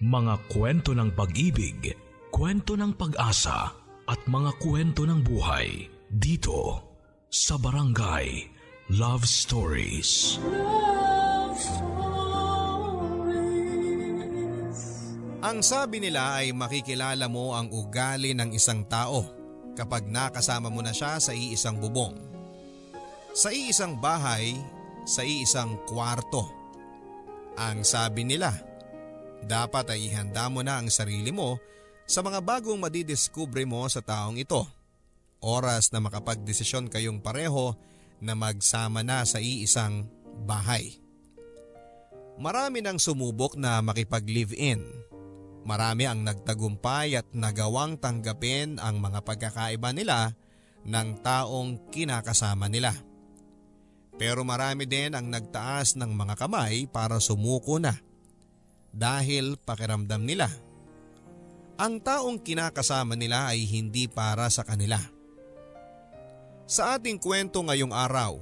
[0.00, 1.92] Mga kwento ng pag-ibig,
[2.32, 3.68] kwento ng pag-asa
[4.08, 6.80] at mga kwento ng buhay dito
[7.28, 8.48] sa Barangay
[8.96, 10.40] Love Stories.
[10.40, 12.00] Love Stories.
[15.44, 19.28] Ang sabi nila ay makikilala mo ang ugali ng isang tao
[19.76, 22.16] kapag nakasama mo na siya sa iisang bubong.
[23.36, 24.56] Sa iisang bahay,
[25.04, 26.48] sa iisang kwarto.
[27.60, 28.69] Ang sabi nila,
[29.44, 31.60] dapat ay ihanda mo na ang sarili mo
[32.10, 34.66] sa mga bagong madidiskubre mo sa taong ito.
[35.40, 37.72] Oras na makapagdesisyon kayong pareho
[38.20, 40.04] na magsama na sa iisang
[40.44, 41.00] bahay.
[42.40, 44.80] Marami nang sumubok na makipag-live-in.
[45.64, 50.32] Marami ang nagtagumpay at nagawang tanggapin ang mga pagkakaiba nila
[50.88, 52.96] ng taong kinakasama nila.
[54.16, 57.96] Pero marami din ang nagtaas ng mga kamay para sumuko na
[58.90, 60.50] dahil pakiramdam nila.
[61.80, 65.00] Ang taong kinakasama nila ay hindi para sa kanila.
[66.68, 68.38] Sa ating kwento ngayong araw,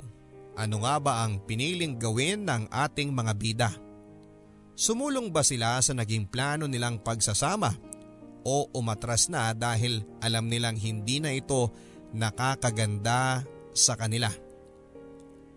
[0.59, 3.71] ano nga ba ang piniling gawin ng ating mga bida?
[4.75, 7.79] Sumulong ba sila sa naging plano nilang pagsasama
[8.43, 11.71] o umatras na dahil alam nilang hindi na ito
[12.11, 14.35] nakakaganda sa kanila?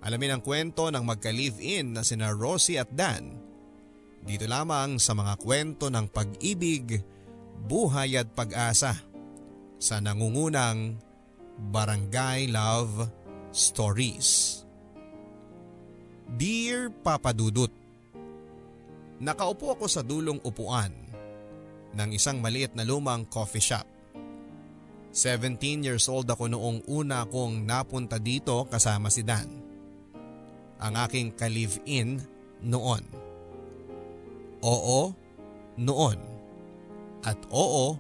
[0.06, 3.41] Alamin ang kwento ng magka-live-in na sina Rosie at Dan.
[4.22, 7.02] Dito lamang sa mga kwento ng pag-ibig,
[7.66, 8.94] buhay at pag-asa
[9.82, 10.98] sa nangungunang
[11.74, 13.10] Barangay Love
[13.50, 14.62] Stories.
[16.32, 17.82] Dear Papa Dudut,
[19.22, 20.90] Nakaupo ako sa dulong upuan
[21.94, 23.86] ng isang maliit na lumang coffee shop.
[25.14, 29.46] 17 years old ako noong una kong napunta dito kasama si Dan.
[30.82, 32.18] Ang aking ka-live-in
[32.66, 33.21] noon.
[34.62, 35.14] Oo,
[35.78, 36.18] noon.
[37.26, 37.98] At oo,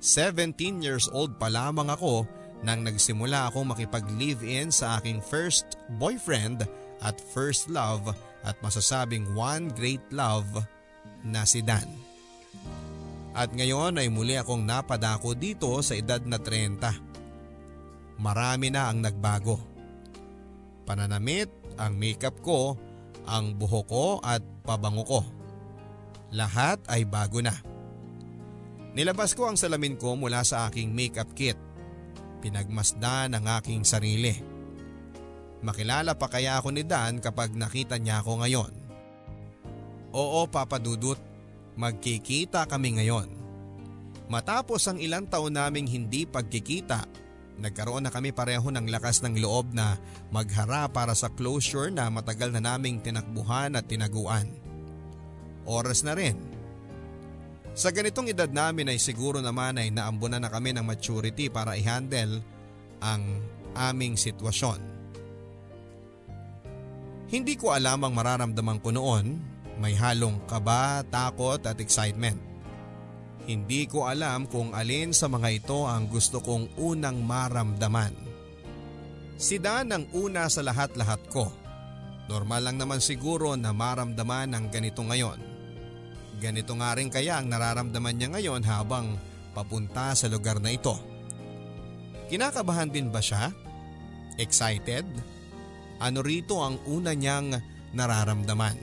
[0.00, 2.24] 17 years old pa lamang ako
[2.62, 6.64] nang nagsimula akong makipag-live-in sa aking first boyfriend
[7.02, 8.06] at first love
[8.46, 10.46] at masasabing one great love
[11.26, 11.86] na si Dan.
[13.32, 18.20] At ngayon ay muli akong napadako dito sa edad na 30.
[18.20, 19.56] Marami na ang nagbago.
[20.84, 21.48] Pananamit,
[21.80, 22.76] ang makeup ko,
[23.24, 25.41] ang buhok ko at pabango ko.
[26.32, 27.52] Lahat ay bago na.
[28.96, 31.56] Nilabas ko ang salamin ko mula sa aking makeup kit.
[32.40, 34.32] Pinagmasdan ang aking sarili.
[35.62, 38.72] Makilala pa kaya ako ni Dan kapag nakita niya ako ngayon?
[40.12, 41.20] Oo Papa Dudut,
[41.76, 43.28] magkikita kami ngayon.
[44.28, 47.04] Matapos ang ilang taon naming hindi pagkikita,
[47.60, 50.00] nagkaroon na kami pareho ng lakas ng loob na
[50.32, 54.61] maghara para sa closure na matagal na naming tinakbuhan at tinaguan.
[55.66, 56.38] Oras na rin.
[57.72, 62.44] Sa ganitong edad namin ay siguro naman ay naambunan na kami ng maturity para i-handle
[63.00, 63.40] ang
[63.72, 64.92] aming sitwasyon.
[67.32, 69.40] Hindi ko alam ang mararamdaman ko noon,
[69.80, 72.36] may halong kaba, takot at excitement.
[73.48, 78.14] Hindi ko alam kung alin sa mga ito ang gusto kong unang maramdaman.
[79.40, 81.50] Si Dan ang una sa lahat-lahat ko.
[82.30, 85.51] Normal lang naman siguro na maramdaman ang ganito ngayon.
[86.42, 89.14] Ganito nga rin kaya ang nararamdaman niya ngayon habang
[89.54, 90.98] papunta sa lugar na ito.
[92.26, 93.54] Kinakabahan din ba siya?
[94.42, 95.06] Excited?
[96.02, 97.54] Ano rito ang una niyang
[97.94, 98.74] nararamdaman?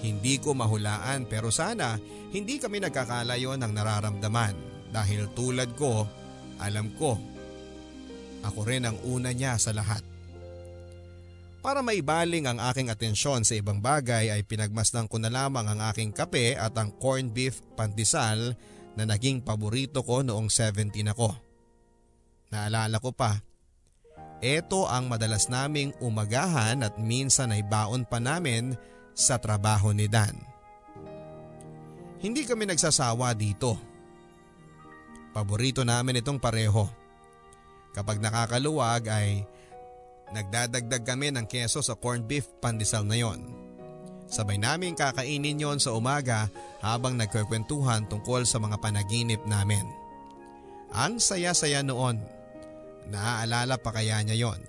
[0.00, 2.00] Hindi ko mahulaan pero sana
[2.32, 4.56] hindi kami nagkakalayo ng nararamdaman
[4.88, 6.08] dahil tulad ko,
[6.64, 7.20] alam ko,
[8.40, 10.13] ako rin ang una niya sa lahat.
[11.64, 16.12] Para maibaling ang aking atensyon sa ibang bagay ay pinagmasdan ko na lamang ang aking
[16.12, 18.52] kape at ang corned beef pandesal
[18.92, 21.32] na naging paborito ko noong 17 ako.
[22.52, 23.40] Naalala ko pa
[24.44, 28.76] ito ang madalas naming umagahan at minsan ay baon pa namin
[29.16, 30.36] sa trabaho ni Dan.
[32.20, 33.80] Hindi kami nagsasawa dito.
[35.32, 36.84] Paborito namin itong pareho.
[37.96, 39.48] Kapag nakakaluwag ay
[40.34, 43.40] nagdadagdag kami ng keso sa corned beef pandesal na yon.
[44.26, 46.50] Sabay namin kakainin yon sa umaga
[46.82, 49.86] habang nagkukwentuhan tungkol sa mga panaginip namin.
[50.90, 52.18] Ang saya-saya noon.
[53.08, 54.60] Naaalala pa kaya niya yon?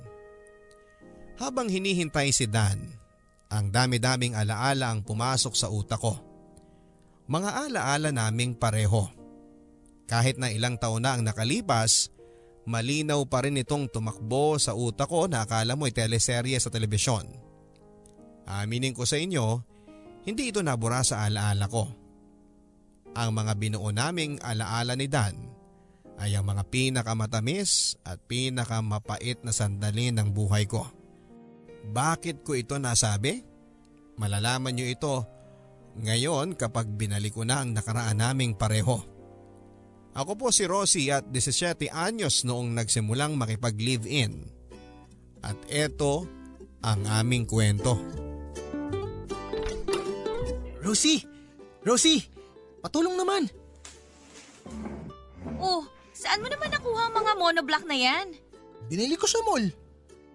[1.40, 2.96] Habang hinihintay si Dan,
[3.52, 6.16] ang dami-daming alaala ang pumasok sa utak ko.
[7.26, 9.08] Mga alaala naming pareho.
[10.06, 12.14] Kahit na ilang taon na ang nakalipas,
[12.66, 17.26] malinaw pa rin itong tumakbo sa utak ko na akala mo ay teleserye sa telebisyon.
[18.46, 19.62] Aminin ko sa inyo,
[20.26, 21.86] hindi ito nabura sa alaala ko.
[23.16, 25.40] ang mga binuo naming alaala ni Dan
[26.20, 30.84] ay ang mga pinakamatamis at pinakamapait na sandali ng buhay ko.
[31.92, 33.44] Bakit ko ito nasabi?
[34.20, 35.16] Malalaman niyo ito
[36.00, 39.15] ngayon kapag binalik ko na ang nakaraan naming pareho.
[40.16, 44.48] Ako po si Rosie at 17 anyos noong nagsimulang makipag-live-in.
[45.44, 46.24] At eto
[46.80, 48.00] ang aming kwento.
[50.80, 51.20] Rosie!
[51.84, 52.24] Rosie!
[52.80, 53.52] Patulong naman!
[55.60, 55.84] Oh,
[56.16, 58.40] saan mo naman nakuha ang mga monoblock na yan?
[58.88, 59.68] Binili ko sa mall.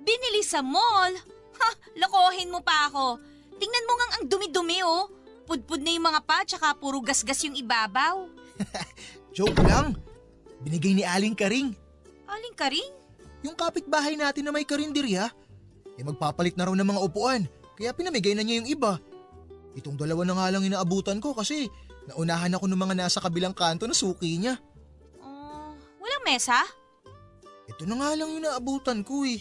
[0.04, 1.16] Binili sa mall?
[1.56, 3.16] Ha, lokohin mo pa ako.
[3.56, 5.08] Tingnan mo ngang ang dumi-dumi oh.
[5.48, 8.28] Pudpud na yung mga pa tsaka puro gasgas yung ibabaw.
[9.30, 9.94] Joke lang.
[10.60, 11.72] Binigay ni Aling Karing.
[12.26, 12.90] Aling ka rin?
[13.46, 15.32] Yung kapitbahay natin na may karinderya.
[15.96, 17.42] Eh magpapalit na raw ng mga upuan.
[17.78, 19.00] Kaya pinamigay na niya yung iba.
[19.72, 21.70] Itong dalawa na nga lang inaabutan ko kasi
[22.10, 24.58] naunahan ako ng mga nasa kabilang kanto na suki niya.
[25.22, 25.72] Oh,
[26.02, 26.60] walang mesa?
[27.70, 29.40] Ito na nga lang yung naabutan ko eh.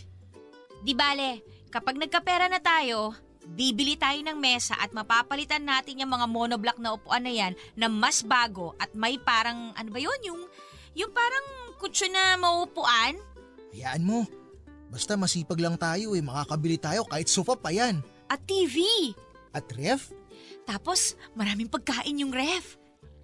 [0.80, 1.44] Di bale,
[1.74, 3.12] kapag nagkapera na tayo,
[3.54, 7.90] bibili tayo ng mesa at mapapalitan natin yung mga monoblock na upuan na yan na
[7.90, 10.42] mas bago at may parang, ano ba yun, yung,
[10.96, 11.46] yung parang
[11.78, 13.18] kutso na maupuan?
[13.74, 14.26] Hayaan mo.
[14.90, 18.02] Basta masipag lang tayo eh, makakabili tayo kahit sofa pa yan.
[18.30, 19.14] At TV.
[19.54, 20.14] At ref,
[20.70, 22.78] Tapos, maraming pagkain yung ref.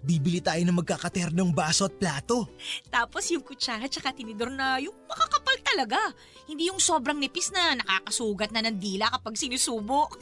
[0.06, 2.46] Bibili tayo ng magkakaternong baso at plato.
[2.86, 5.98] Tapos yung kutsara tsaka tinidor na yung makakapal talaga.
[6.46, 10.14] Hindi yung sobrang nipis na nakakasugat na ng dila kapag sinusubok.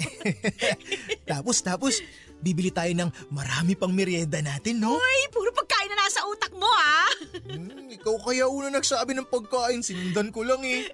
[1.30, 1.94] Tapos, tapos,
[2.40, 5.00] bibili tayo ng marami pang merienda natin, no?
[5.00, 7.08] Ay, puro pagkain na nasa utak mo ha.
[7.48, 10.92] Hmm, ikaw kaya una nagsabi ng pagkain, sinundan ko lang eh.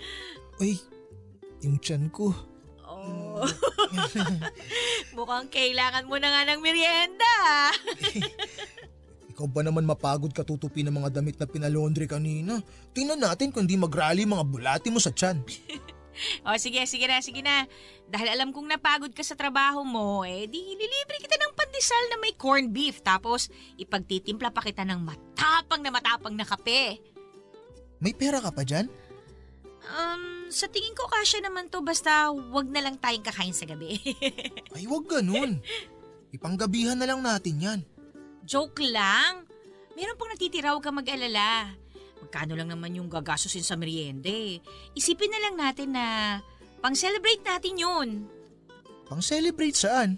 [0.62, 0.76] Ay,
[1.64, 2.51] yung tiyan ko.
[3.32, 3.48] Oh.
[5.16, 7.34] Mukhang kailangan mo na nga ng merienda.
[9.32, 12.60] Ikaw ba naman mapagod katutupi ng mga damit na pinalondre kanina?
[12.92, 15.40] Tingnan natin kung di mag-rally mga bulati mo sa tiyan.
[16.44, 17.64] o sige, sige na, sige na.
[18.12, 22.20] Dahil alam kong napagod ka sa trabaho mo, eh di lilibre kita ng pandesal na
[22.20, 23.00] may corned beef.
[23.00, 23.48] Tapos
[23.80, 27.00] ipagtitimpla pa kita ng matapang na matapang na kape.
[28.04, 28.92] May pera ka pa dyan?
[29.82, 33.98] Um, sa tingin ko kasya naman to basta wag na lang tayong kakain sa gabi.
[34.76, 35.58] Ay, wag ganun.
[36.32, 37.80] Ipanggabihan na lang natin yan.
[38.46, 39.44] Joke lang.
[39.92, 41.76] Meron pang natitira, huwag ka mag-alala.
[42.22, 44.62] Magkano lang naman yung gagastusin sa meriende.
[44.96, 46.06] Isipin na lang natin na
[46.80, 48.08] pang-celebrate natin yun.
[49.10, 50.16] Pang-celebrate saan?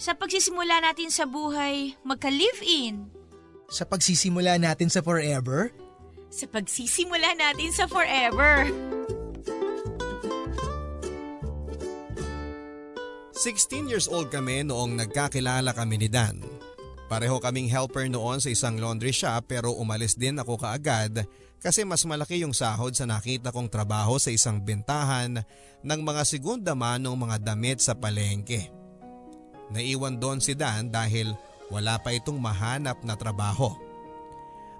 [0.00, 3.08] Sa pagsisimula natin sa buhay, magka-live-in.
[3.68, 5.74] Sa pagsisimula natin sa forever?
[6.30, 8.68] Sa pagsisimula natin sa forever.
[13.36, 16.42] 16 years old kami noong nagkakilala kami ni Dan.
[17.06, 21.22] Pareho kaming helper noon sa isang laundry shop pero umalis din ako kaagad
[21.62, 25.46] kasi mas malaki yung sahod sa nakita kong trabaho sa isang bentahan
[25.86, 28.74] ng mga segunda manong mga damit sa palengke.
[29.70, 31.30] Naiwan doon si Dan dahil
[31.70, 33.85] wala pa itong mahanap na trabaho.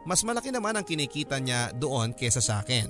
[0.07, 2.87] Mas malaki naman ang kinikita niya doon kesa sa akin.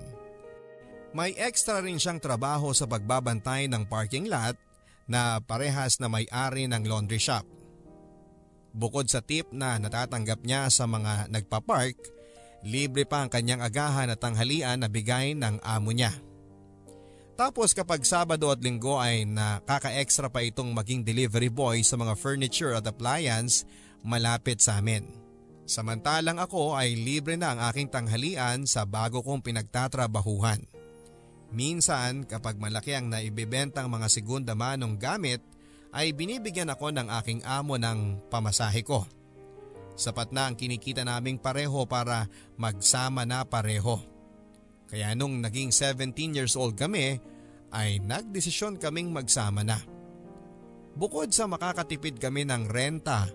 [1.16, 4.60] May extra rin siyang trabaho sa pagbabantay ng parking lot
[5.08, 7.48] na parehas na may-ari ng laundry shop.
[8.76, 11.96] Bukod sa tip na natatanggap niya sa mga nagpa-park,
[12.68, 16.12] libre pa ang kanyang agahan at tanghalian na bigay ng amo niya.
[17.36, 22.76] Tapos kapag Sabado at Linggo ay nakaka-extra pa itong maging delivery boy sa mga furniture
[22.76, 23.64] at appliance
[24.04, 25.25] malapit sa amin.
[25.66, 30.62] Samantalang ako ay libre na ang aking tanghalian sa bago kong pinagtatrabahuhan.
[31.50, 35.42] Minsan kapag malaki ang naibibentang mga segunda manong gamit
[35.90, 39.10] ay binibigyan ako ng aking amo ng pamasahe ko.
[39.98, 43.98] Sapat na ang kinikita naming pareho para magsama na pareho.
[44.86, 47.18] Kaya nung naging 17 years old kami
[47.74, 49.82] ay nagdesisyon kaming magsama na.
[50.94, 53.26] Bukod sa makakatipid kami ng renta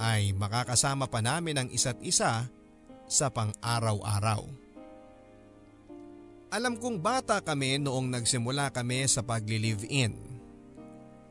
[0.00, 2.48] ay makakasama pa namin ang isa't isa
[3.06, 4.46] sa pang-araw-araw.
[6.50, 10.14] Alam kong bata kami noong nagsimula kami sa pagli-live-in.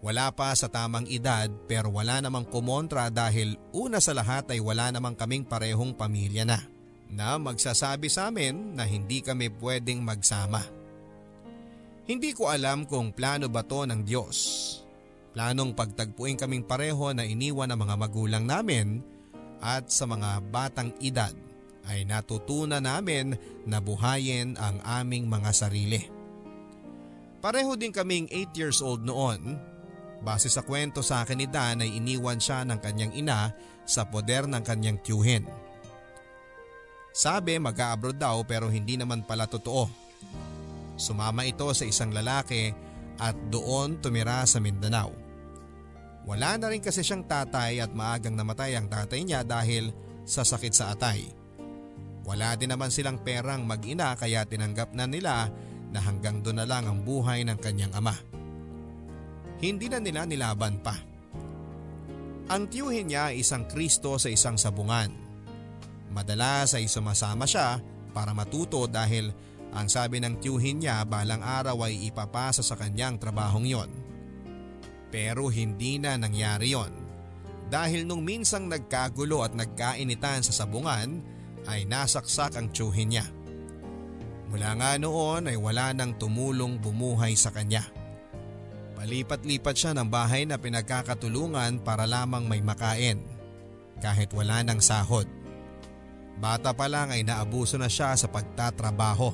[0.05, 4.93] Wala pa sa tamang edad pero wala namang kumontra dahil una sa lahat ay wala
[4.93, 6.61] namang kaming parehong pamilya na
[7.09, 10.61] na magsasabi sa amin na hindi kami pwedeng magsama.
[12.05, 14.37] Hindi ko alam kung plano ba to ng Diyos.
[15.35, 19.03] Planong pagtagpuin kaming pareho na iniwan ng mga magulang namin
[19.59, 21.35] at sa mga batang edad
[21.91, 23.35] ay natutunan namin
[23.67, 26.07] na buhayin ang aming mga sarili.
[27.43, 29.59] Pareho din kaming 8 years old noon.
[30.23, 33.51] Base sa kwento sa akin ni Dan ay iniwan siya ng kanyang ina
[33.83, 35.43] sa poder ng kanyang tiyuhin.
[37.11, 39.91] Sabi mag-abroad daw pero hindi naman pala totoo.
[40.95, 42.71] Sumama ito sa isang lalaki
[43.19, 45.24] at doon tumira sa Mindanao.
[46.25, 49.93] Wala na rin kasi siyang tatay at maagang namatay ang tatay niya dahil
[50.25, 51.29] sa sakit sa atay.
[52.25, 55.45] Wala din naman silang perang mag-ina kaya tinanggap na nila
[55.93, 58.17] na hanggang doon na lang ang buhay ng kanyang ama.
[59.61, 60.97] Hindi na nila nilaban pa.
[62.49, 65.13] Ang tiyuhin niya ay isang Kristo sa isang sabungan.
[66.09, 67.77] Madalas ay sumasama siya
[68.13, 69.29] para matuto dahil
[69.73, 74.04] ang sabi ng tiyuhin niya balang araw ay ipapasa sa kanyang trabahong yon.
[75.15, 76.91] Pero hindi na nangyari yon.
[77.71, 81.23] Dahil nung minsang nagkagulo at nagkainitan sa sabungan
[81.71, 83.25] ay nasaksak ang tiyuhin niya.
[84.51, 87.87] Mula nga noon ay wala nang tumulong bumuhay sa kanya.
[88.99, 93.23] Palipat-lipat siya ng bahay na pinagkakatulungan para lamang may makain
[94.03, 95.31] kahit wala ng sahod.
[96.43, 99.31] Bata pa lang ay naabuso na siya sa pagtatrabaho.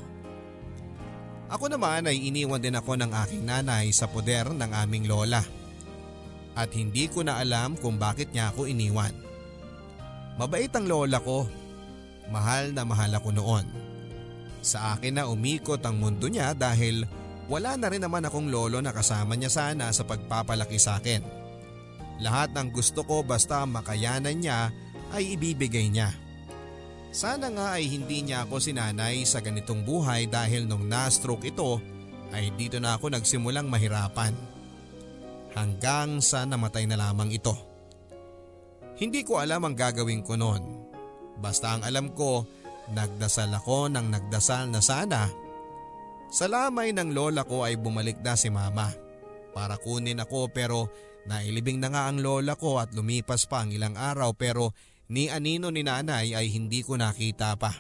[1.50, 5.61] Ako naman ay iniwan din ako ng aking nanay sa poder ng aming lola.
[6.54, 9.16] At hindi ko na alam kung bakit niya ako iniwan.
[10.36, 11.48] Mabait ang lola ko.
[12.32, 13.66] Mahal na mahal ako noon.
[14.62, 17.08] Sa akin na umikot ang mundo niya dahil
[17.52, 21.24] wala na rin naman akong lolo na kasama niya sana sa pagpapalaki sa akin.
[22.22, 24.70] Lahat ng gusto ko basta makayanan niya
[25.12, 26.14] ay ibibigay niya.
[27.12, 31.84] Sana nga ay hindi niya ako sinanay sa ganitong buhay dahil nung na-stroke ito
[32.32, 34.32] ay dito na ako nagsimulang mahirapan.
[35.52, 37.54] Hanggang sa namatay na lamang ito.
[39.02, 40.64] Hindi ko alam ang gagawin ko noon.
[41.42, 42.46] Basta ang alam ko,
[42.94, 45.28] nagdasal ako ng nagdasal na sana.
[46.32, 48.88] Sa lamay ng lola ko ay bumalik na si mama
[49.52, 50.88] para kunin ako pero
[51.28, 54.72] nailibing na nga ang lola ko at lumipas pa ang ilang araw pero
[55.12, 57.76] ni anino ni nanay ay hindi ko nakita pa.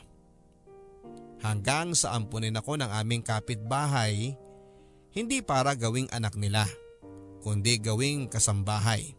[1.41, 4.35] Hanggang sa ampunin ako ng aming kapitbahay,
[5.15, 6.67] hindi para gawing anak nila,
[7.41, 9.17] kundi gawing kasambahay.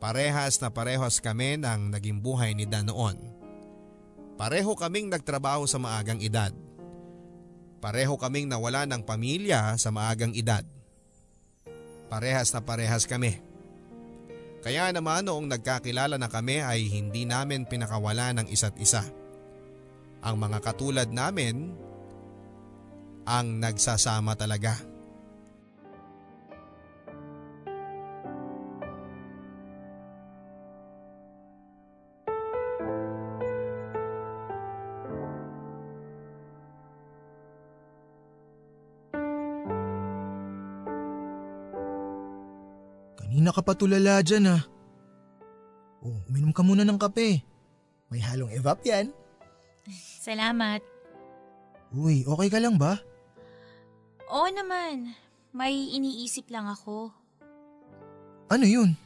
[0.00, 3.16] Parehas na parehas kami ng naging buhay ni Dan noon.
[4.34, 6.50] Pareho kaming nagtrabaho sa maagang edad.
[7.78, 10.64] Pareho kaming nawala ng pamilya sa maagang edad.
[12.10, 13.40] Parehas na parehas kami.
[14.64, 19.04] Kaya naman noong nagkakilala na kami ay hindi namin pinakawala ng isa't isa.
[20.24, 21.76] Ang mga katulad namin
[23.28, 24.93] ang nagsasama talaga.
[43.54, 44.62] Kanina ka pa tulala dyan ah.
[46.02, 47.38] Oh, uminom ka muna ng kape.
[48.10, 49.14] May halong evap yan.
[50.26, 50.82] Salamat.
[51.94, 52.98] Uy, okay ka lang ba?
[54.26, 55.14] Oo naman.
[55.54, 57.14] May iniisip lang ako.
[58.50, 58.98] Ano yun?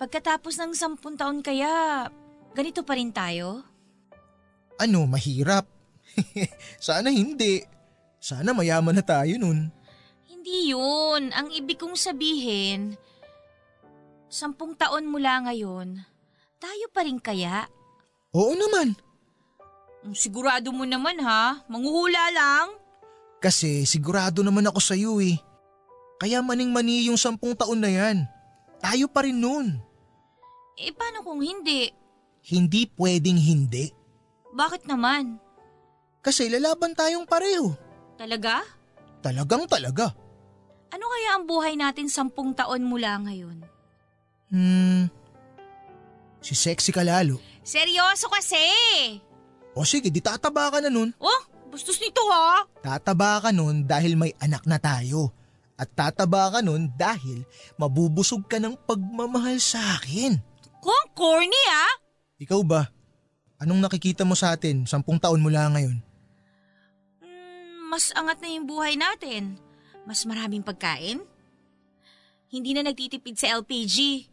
[0.00, 2.08] Pagkatapos ng sampun taon kaya,
[2.56, 3.60] ganito pa rin tayo?
[4.80, 5.68] Ano, mahirap?
[6.80, 7.60] Sana hindi.
[8.24, 9.68] Sana mayaman na tayo nun.
[10.32, 11.28] Hindi yun.
[11.36, 12.96] Ang ibig kong sabihin,
[14.34, 16.02] sampung taon mula ngayon,
[16.58, 17.70] tayo pa rin kaya?
[18.34, 18.98] Oo naman.
[20.02, 22.74] Mm, Sigurado mo naman ha, manguhula lang.
[23.38, 25.38] Kasi sigurado naman ako sa iyo eh.
[26.18, 28.26] Kaya maning-mani yung sampung taon na yan.
[28.82, 29.78] Tayo pa rin nun.
[30.74, 31.86] Eh paano kung hindi?
[32.50, 33.86] Hindi pwedeng hindi.
[34.50, 35.38] Bakit naman?
[36.24, 37.70] Kasi lalaban tayong pareho.
[38.18, 38.66] Talaga?
[39.22, 40.10] Talagang talaga.
[40.90, 43.73] Ano kaya ang buhay natin sampung taon mula ngayon?
[44.52, 45.08] Hmm.
[46.44, 47.40] Si sexy ka lalo.
[47.64, 48.60] Seryoso kasi!
[49.72, 51.10] O sige, di tataba ka na nun.
[51.16, 52.68] Oh, bastos nito ha!
[52.84, 55.32] Tataba ka nun dahil may anak na tayo.
[55.74, 57.42] At tataba ka nun dahil
[57.80, 60.38] mabubusog ka ng pagmamahal sa akin.
[60.84, 61.86] Kung corny ha!
[62.38, 62.92] Ikaw ba?
[63.58, 65.96] Anong nakikita mo sa atin sampung taon mula ngayon?
[67.24, 69.56] Mm, mas angat na yung buhay natin.
[70.04, 71.24] Mas maraming pagkain.
[72.52, 74.28] Hindi na nagtitipid sa LPG.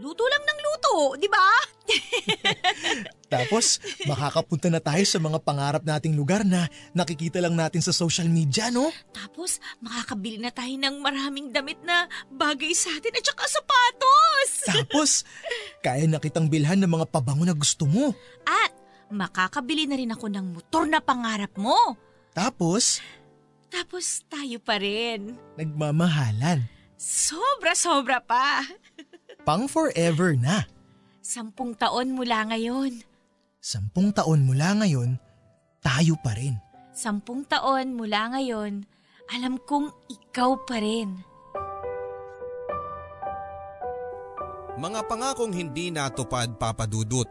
[0.00, 1.48] Luto lang ng luto, di ba?
[3.32, 8.28] Tapos makakapunta na tayo sa mga pangarap nating lugar na nakikita lang natin sa social
[8.28, 8.88] media, no?
[9.12, 14.50] Tapos makakabili na tayo ng maraming damit na bagay sa atin at saka sapatos.
[14.72, 15.10] Tapos
[15.84, 18.16] kaya na kitang bilhan ng mga pabango na gusto mo.
[18.48, 18.72] At
[19.12, 21.76] makakabili na rin ako ng motor na pangarap mo.
[22.32, 23.00] Tapos
[23.68, 25.36] Tapos tayo pa rin.
[25.56, 26.64] nagmamahalan.
[27.00, 28.62] Sobra-sobra pa.
[29.42, 30.62] Pang forever na.
[31.18, 33.02] Sampung taon mula ngayon.
[33.58, 35.18] Sampung taon mula ngayon,
[35.82, 36.58] tayo pa rin.
[36.94, 38.86] Sampung taon mula ngayon,
[39.34, 41.26] alam kong ikaw pa rin.
[44.78, 47.26] Mga pangakong hindi natupad papadudot.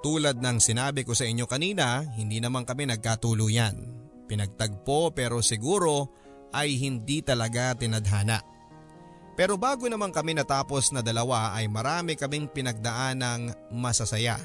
[0.00, 3.76] Tulad ng sinabi ko sa inyo kanina, hindi naman kami nagkatuluyan.
[4.28, 6.12] Pinagtagpo pero siguro
[6.52, 8.49] ay hindi talaga tinadhana.
[9.40, 14.36] Pero bago naman kami natapos na dalawa ay marami kaming pinagdaan ng masasaya.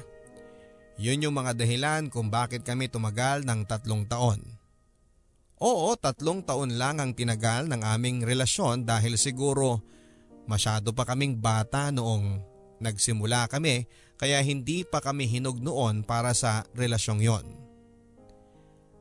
[0.96, 4.40] Yun yung mga dahilan kung bakit kami tumagal ng tatlong taon.
[5.60, 9.84] Oo, tatlong taon lang ang tinagal ng aming relasyon dahil siguro
[10.48, 12.40] masyado pa kaming bata noong
[12.80, 13.84] nagsimula kami
[14.16, 17.46] kaya hindi pa kami hinog noon para sa relasyong yon.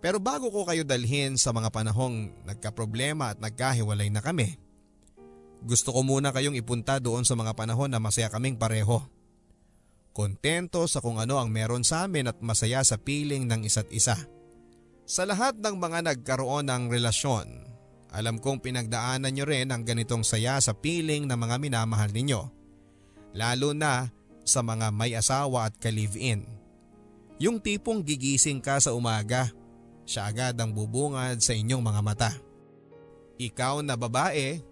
[0.04, 4.60] Pero bago ko kayo dalhin sa mga panahong nagka-problema at nagkahiwalay na kami,
[5.64, 9.00] gusto ko muna kayong ipunta doon sa mga panahon na masaya kaming pareho.
[10.16, 14.16] Kontento sa kung ano ang meron sa amin at masaya sa piling ng isa't isa.
[15.06, 17.48] Sa lahat ng mga nagkaroon ng relasyon,
[18.16, 22.42] alam kong pinagdaanan nyo rin ang ganitong saya sa piling ng mga minamahal ninyo.
[23.36, 24.08] Lalo na
[24.48, 26.48] sa mga may asawa at ka-live-in.
[27.44, 29.52] Yung tipong gigising ka sa umaga,
[30.08, 32.32] siya agad ang bubungad sa inyong mga mata.
[33.36, 34.64] Ikaw na babae,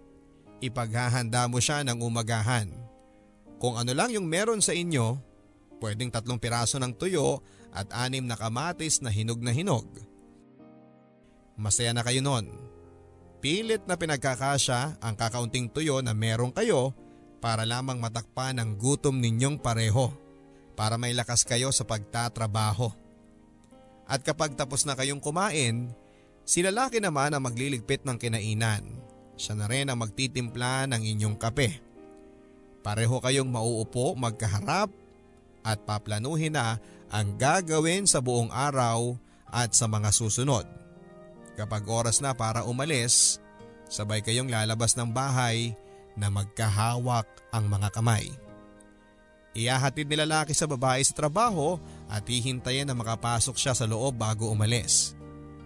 [0.62, 2.70] ipaghahanda mo siya ng umagahan.
[3.58, 5.16] Kung ano lang yung meron sa inyo,
[5.80, 7.40] pwedeng tatlong piraso ng tuyo
[7.74, 9.86] at anim na kamatis na hinog na hinog.
[11.54, 12.50] Masaya na kayo nun.
[13.38, 16.96] Pilit na pinagkakasya ang kakaunting tuyo na meron kayo
[17.44, 20.08] para lamang matakpan ang gutom ninyong pareho
[20.74, 22.90] para may lakas kayo sa pagtatrabaho.
[24.04, 25.92] At kapag tapos na kayong kumain,
[26.44, 28.84] si lalaki naman ang magliligpit ng kinainan.
[29.34, 31.82] Siya na rin ang magtitimpla ng inyong kape.
[32.84, 34.92] Pareho kayong mauupo magkaharap
[35.64, 39.16] at paplanuhin na ang gagawin sa buong araw
[39.48, 40.68] at sa mga susunod.
[41.54, 43.38] Kapag oras na para umalis,
[43.86, 45.72] sabay kayong lalabas ng bahay
[46.18, 48.30] na magkahawak ang mga kamay.
[49.54, 51.78] Iyahatid ni lalaki sa babae sa trabaho
[52.10, 55.14] at hihintayin na makapasok siya sa loob bago umalis.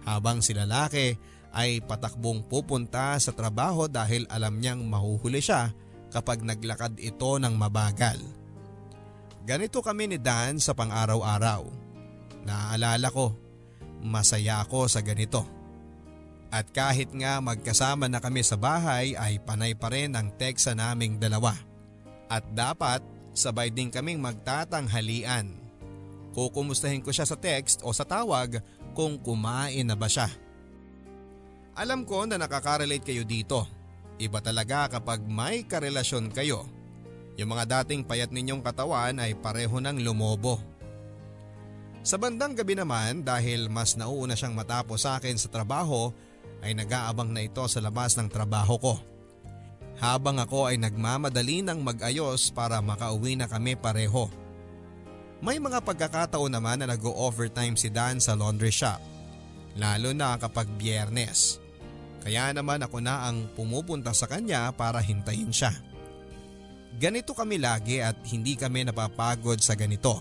[0.05, 1.17] Habang si lalaki
[1.53, 5.73] ay patakbong pupunta sa trabaho dahil alam niyang mahuhuli siya
[6.13, 8.17] kapag naglakad ito ng mabagal.
[9.45, 11.65] Ganito kami ni Dan sa pang-araw-araw.
[12.45, 13.33] Naaalala ko,
[14.03, 15.41] masaya ako sa ganito.
[16.49, 21.21] At kahit nga magkasama na kami sa bahay ay panay pa rin ang teksa naming
[21.21, 21.53] dalawa.
[22.25, 23.05] At dapat
[23.37, 25.53] sabay din kaming magtatanghalian.
[26.33, 28.61] Kukumustahin ko siya sa text o sa tawag
[28.97, 30.29] kung kumain na ba siya.
[31.79, 33.63] Alam ko na nakaka-relate kayo dito.
[34.19, 36.67] Iba talaga kapag may karelasyon kayo.
[37.39, 40.59] Yung mga dating payat ninyong katawan ay pareho ng lumobo.
[42.03, 46.11] Sa bandang gabi naman dahil mas nauuna siyang matapos sa akin sa trabaho
[46.59, 48.95] ay nag-aabang na ito sa labas ng trabaho ko.
[50.03, 54.27] Habang ako ay nagmamadali ng mag-ayos para makauwi na kami pareho.
[55.39, 58.99] May mga pagkakataon naman na nag-overtime si Dan sa laundry shop.
[59.79, 61.68] Lalo na kapag biyernes.
[62.19, 65.71] Kaya naman ako na ang pumupunta sa kanya para hintayin siya.
[66.99, 70.19] Ganito kami lagi at hindi kami napapagod sa ganito.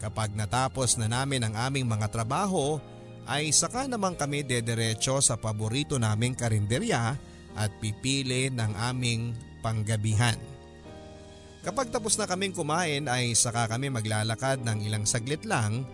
[0.00, 2.80] Kapag natapos na namin ang aming mga trabaho
[3.28, 7.16] ay saka naman kami dederecho sa paborito naming karinderya
[7.56, 10.36] at pipili ng aming panggabihan.
[11.60, 15.84] Kapag tapos na kaming kumain ay saka kami maglalakad ng ilang saglit lang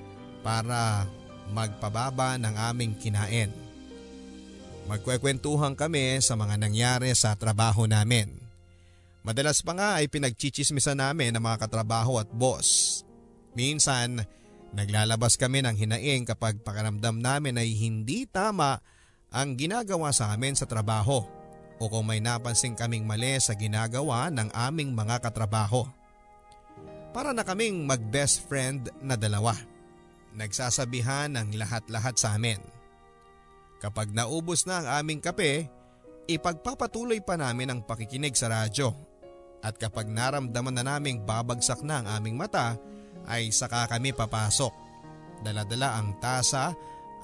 [0.46, 1.10] para
[1.50, 3.65] magpababa ng aming kinain.
[4.86, 8.30] Magkwekwentuhan kami sa mga nangyari sa trabaho namin.
[9.26, 13.02] Madalas pa nga ay pinagchichismisan namin ng mga katrabaho at boss.
[13.58, 14.22] Minsan,
[14.70, 18.78] naglalabas kami ng hinaing kapag pakiramdam namin ay hindi tama
[19.34, 21.26] ang ginagawa sa amin sa trabaho
[21.82, 25.82] o kung may napansin kaming mali sa ginagawa ng aming mga katrabaho.
[27.10, 29.58] Para na kaming mag-best friend na dalawa.
[30.38, 32.75] Nagsasabihan ng lahat-lahat sa amin.
[33.76, 35.68] Kapag naubos na ang aming kape,
[36.26, 38.92] ipagpapatuloy pa namin ang pakikinig sa radyo.
[39.60, 42.78] At kapag naramdaman na naming babagsak na ang aming mata,
[43.26, 44.72] ay saka kami papasok.
[45.42, 46.72] Daladala ang tasa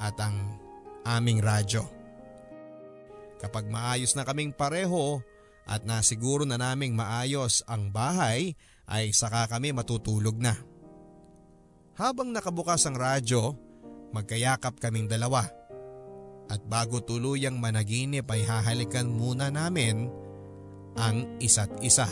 [0.03, 0.37] at ang
[1.07, 1.83] aming radyo.
[3.43, 5.19] Kapag maayos na kaming pareho
[5.67, 8.55] at nasiguro na naming maayos ang bahay
[8.87, 10.55] ay saka kami matutulog na.
[11.99, 13.55] Habang nakabukas ang radyo,
[14.15, 15.62] magkayakap kaming dalawa.
[16.53, 20.13] At bago tuluyang managinip ay hahalikan muna namin
[21.01, 22.05] ang isa't isa.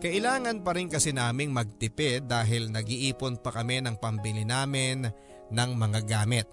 [0.00, 5.04] Kailangan pa rin kasi naming magtipid dahil nag-iipon pa kami ng pambili namin
[5.52, 6.48] ng mga gamit.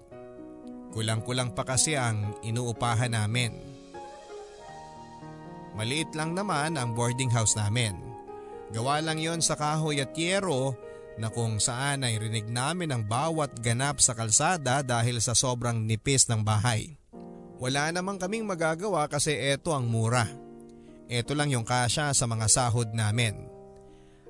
[0.92, 3.56] Kulang-kulang pa kasi ang inuupahan namin.
[5.80, 7.96] Maliit lang naman ang boarding house namin.
[8.68, 10.76] Gawa lang yon sa kahoy at yero
[11.18, 16.30] na kung saan ay rinig namin ang bawat ganap sa kalsada dahil sa sobrang nipis
[16.30, 16.94] ng bahay.
[17.58, 20.30] Wala namang kaming magagawa kasi eto ang mura.
[21.10, 23.34] Ito lang yung kasya sa mga sahod namin.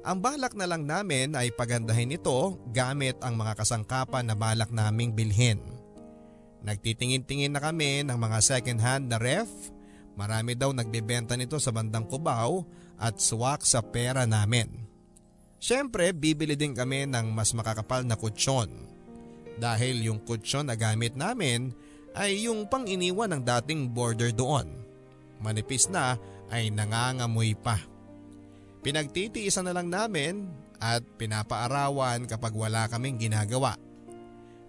[0.00, 5.12] Ang balak na lang namin ay pagandahin ito gamit ang mga kasangkapan na balak naming
[5.12, 5.60] bilhin.
[6.64, 9.50] Nagtitingin-tingin na kami ng mga second hand na ref.
[10.16, 12.64] Marami daw nagbebenta nito sa bandang Cubao
[12.96, 14.87] at swak sa pera namin.
[15.58, 18.70] Siyempre, bibili din kami ng mas makakapal na kutsyon.
[19.58, 21.74] Dahil yung kutsyon na gamit namin
[22.14, 24.70] ay yung pang iniwan ng dating border doon.
[25.42, 26.14] Manipis na
[26.50, 27.82] ay nangangamoy pa.
[28.86, 30.46] Pinagtitiisan na lang namin
[30.78, 33.74] at pinapaarawan kapag wala kaming ginagawa.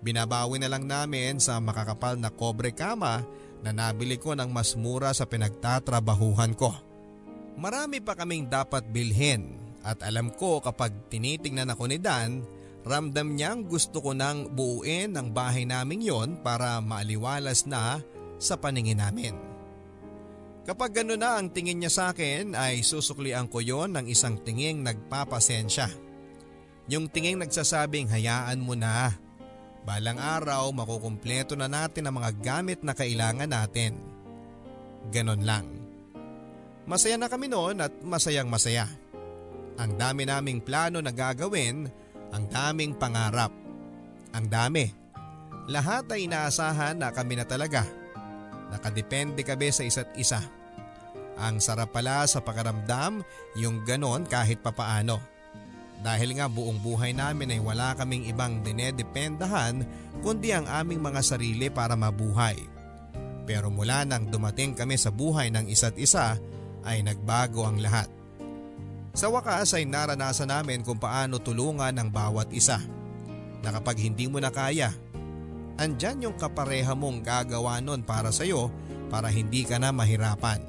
[0.02, 3.22] Binabawi na lang namin sa makakapal na kobre kama
[3.62, 6.74] na nabili ko ng mas mura sa pinagtatrabahuhan ko.
[7.60, 12.44] Marami pa kaming dapat bilhin at alam ko kapag tinitingnan ako ni Dan,
[12.84, 18.04] ramdam niyang gusto ko nang buuin ang bahay naming yon para maaliwalas na
[18.40, 19.36] sa paningin namin.
[20.68, 24.86] Kapag gano'n na ang tingin niya sa akin ay susuklian ko yon ng isang tinging
[24.86, 25.90] nagpapasensya.
[26.90, 29.14] Yung tinging nagsasabing hayaan mo na.
[29.82, 33.98] Balang araw makukumpleto na natin ang mga gamit na kailangan natin.
[35.10, 35.66] Ganon lang.
[36.86, 38.86] Masaya na kami noon at masayang masaya.
[39.80, 41.88] Ang dami naming plano na gagawin,
[42.36, 43.56] ang daming pangarap.
[44.36, 44.92] Ang dami.
[45.72, 47.88] Lahat ay inaasahan na kami na talaga.
[48.76, 50.44] Nakadepende kami sa isa't isa.
[51.40, 53.24] Ang sarap pala sa pakaramdam
[53.56, 55.24] yung ganon kahit papaano.
[56.04, 59.84] Dahil nga buong buhay namin ay wala kaming ibang dinedependahan
[60.20, 62.60] kundi ang aming mga sarili para mabuhay.
[63.48, 66.36] Pero mula nang dumating kami sa buhay ng isa't isa
[66.84, 68.19] ay nagbago ang lahat.
[69.20, 72.80] Sa wakas ay naranasan namin kung paano tulungan ang bawat isa.
[73.60, 74.96] Na kapag hindi mo na kaya,
[75.76, 78.72] andyan yung kapareha mong gagawa nun para sa'yo
[79.12, 80.64] para hindi ka na mahirapan.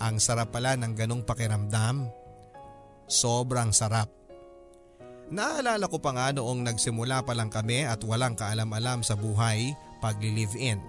[0.00, 2.08] Ang sarap pala ng ganong pakiramdam.
[3.04, 4.08] Sobrang sarap.
[5.28, 10.80] Naalala ko pa nga noong nagsimula pa lang kami at walang kaalam-alam sa buhay pagli-live-in.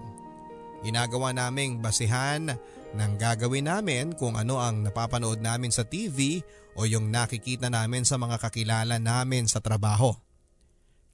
[0.80, 2.56] Ginagawa naming basihan
[2.96, 6.40] ng gagawin namin kung ano ang napapanood namin sa TV
[6.74, 10.14] o yung nakikita namin sa mga kakilala namin sa trabaho.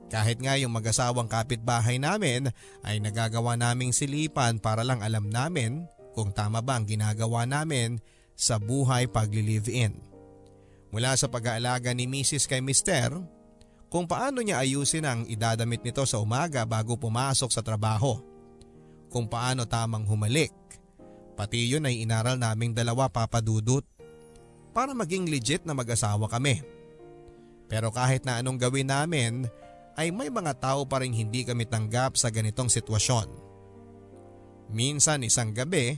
[0.07, 2.53] Kahit nga yung mag-asawang kapitbahay namin
[2.87, 7.99] ay nagagawa naming silipan para lang alam namin kung tama ba ang ginagawa namin
[8.39, 9.97] sa buhay pagli-live-in.
[10.95, 12.47] Mula sa pag-aalaga ni Mrs.
[12.47, 13.19] kay Mr.
[13.91, 18.23] kung paano niya ayusin ang idadamit nito sa umaga bago pumasok sa trabaho.
[19.11, 20.53] Kung paano tamang humalik.
[21.37, 23.85] Pati yun ay inaral naming dalawa papadudot
[24.77, 26.61] para maging legit na mag-asawa kami.
[27.65, 29.49] Pero kahit na anong gawin namin
[29.97, 33.25] ay may mga tao pa rin hindi kami tanggap sa ganitong sitwasyon.
[34.69, 35.97] Minsan isang gabi,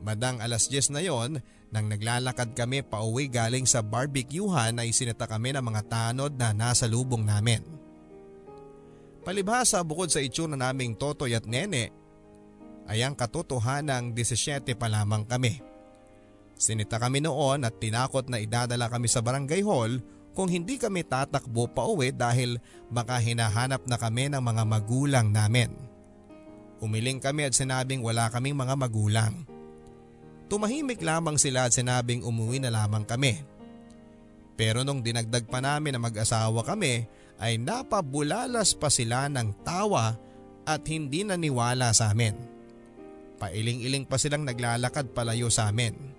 [0.00, 1.36] madang alas 10 na yon,
[1.68, 6.88] nang naglalakad kami pauwi galing sa barbecuehan ay sinita kami ng mga tanod na nasa
[6.88, 7.60] lubong namin.
[9.20, 11.92] Palibhasa bukod sa itsura naming totoy at nene,
[12.88, 15.73] ay ang katotohanang 17 pa lamang kami.
[16.54, 19.98] Sinita kami noon at tinakot na idadala kami sa barangay hall
[20.34, 22.58] kung hindi kami tatakbo pa uwi dahil
[22.90, 25.70] baka hinahanap na kami ng mga magulang namin.
[26.82, 29.46] Umiling kami at sinabing wala kaming mga magulang.
[30.50, 33.40] Tumahimik lamang sila at sinabing umuwi na lamang kami.
[34.54, 37.06] Pero nung dinagdag pa namin na mag-asawa kami
[37.42, 40.14] ay napabulalas pa sila ng tawa
[40.62, 42.34] at hindi naniwala sa amin.
[43.42, 46.13] Pailing-iling pa silang naglalakad palayo sa amin.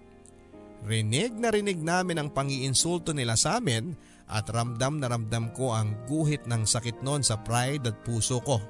[0.86, 3.98] Rinig na rinig namin ang pangiinsulto nila sa amin
[4.30, 8.62] at ramdam na ramdam ko ang guhit ng sakit noon sa pride at puso ko.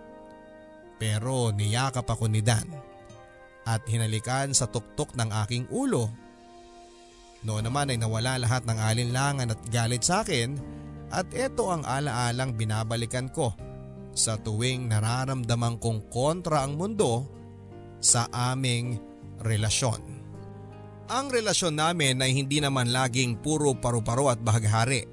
[0.95, 2.71] Pero niyakap ako ni Dan
[3.67, 6.08] at hinalikan sa tuktok ng aking ulo.
[7.43, 10.56] Noon naman ay nawala lahat ng alinlangan at galit sa akin
[11.12, 13.51] at ito ang alaalang binabalikan ko
[14.15, 17.28] sa tuwing nararamdaman kong kontra ang mundo
[17.99, 18.95] sa aming
[19.43, 20.14] relasyon.
[21.05, 25.05] Ang relasyon namin ay hindi naman laging puro paru-paro at bahaghari.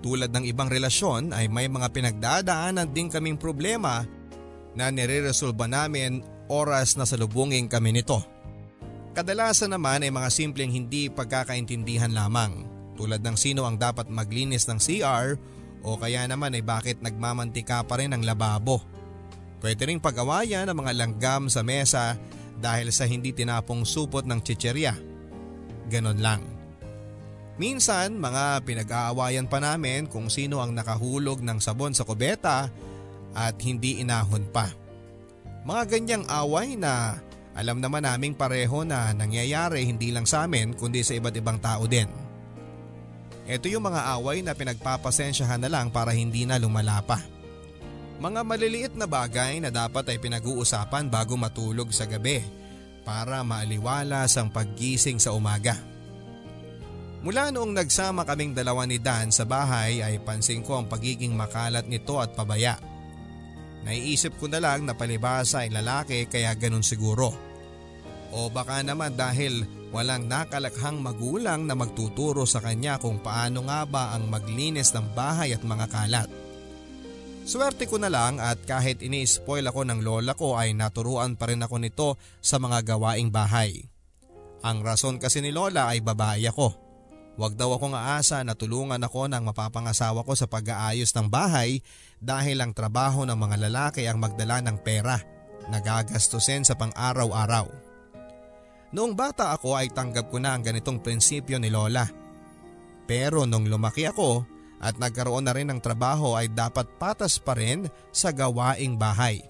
[0.00, 4.08] Tulad ng ibang relasyon ay may mga pinagdadaanan din kaming problema
[4.72, 8.24] na nire-resolba namin oras na salubungin kami nito.
[9.12, 12.64] Kadalasan naman ay mga simpleng hindi pagkakaintindihan lamang.
[12.96, 15.36] Tulad ng sino ang dapat maglinis ng CR
[15.84, 18.80] o kaya naman ay bakit nagmamantika pa rin ang lababo.
[19.60, 22.16] Pwede ring pag-awayan ng mga langgam sa mesa
[22.56, 25.17] dahil sa hindi tinapong supot ng chicherya.
[25.88, 26.44] Ganon lang.
[27.58, 32.70] Minsan mga pinag-aawayan pa namin kung sino ang nakahulog ng sabon sa kubeta
[33.34, 34.70] at hindi inahon pa.
[35.66, 37.18] Mga ganyang away na
[37.58, 41.82] alam naman naming pareho na nangyayari hindi lang sa amin kundi sa iba't ibang tao
[41.90, 42.06] din.
[43.50, 47.18] Ito yung mga away na pinagpapasensyahan na lang para hindi na lumala pa.
[48.22, 52.57] Mga maliliit na bagay na dapat ay pinag-uusapan bago matulog sa gabi
[53.08, 55.72] para maaliwalas ang paggising sa umaga.
[57.24, 61.88] Mula noong nagsama kaming dalawa ni Dan sa bahay ay pansin ko ang pagiging makalat
[61.88, 62.76] nito at pabaya.
[63.88, 67.32] Naiisip ko na lang na palibasa ay lalaki kaya ganun siguro.
[68.36, 74.12] O baka naman dahil Walang nakalakhang magulang na magtuturo sa kanya kung paano nga ba
[74.12, 76.28] ang maglinis ng bahay at mga kalat.
[77.48, 81.64] Swerte ko na lang at kahit ini-spoil ako ng lola ko ay naturuan pa rin
[81.64, 82.08] ako nito
[82.44, 83.88] sa mga gawaing bahay.
[84.60, 86.76] Ang rason kasi ni lola ay babae ako.
[87.40, 91.80] Huwag daw akong aasa na tulungan ako ng mapapangasawa ko sa pag-aayos ng bahay
[92.20, 95.16] dahil ang trabaho ng mga lalaki ang magdala ng pera
[95.72, 97.64] na gagastusin sa pang-araw-araw.
[98.92, 102.04] Noong bata ako ay tanggap ko na ang ganitong prinsipyo ni Lola.
[103.08, 107.90] Pero nung lumaki ako at nagkaroon na rin ng trabaho ay dapat patas pa rin
[108.14, 109.42] sa gawaing bahay.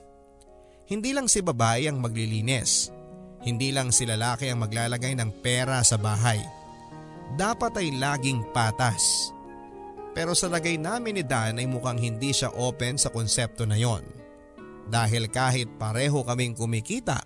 [0.88, 2.88] Hindi lang si babae ang maglilinis.
[3.44, 6.40] Hindi lang si lalaki ang maglalagay ng pera sa bahay.
[7.36, 9.30] Dapat ay laging patas.
[10.16, 14.02] Pero sa lagay namin ni Dan ay mukhang hindi siya open sa konsepto na yon.
[14.88, 17.20] Dahil kahit pareho kaming kumikita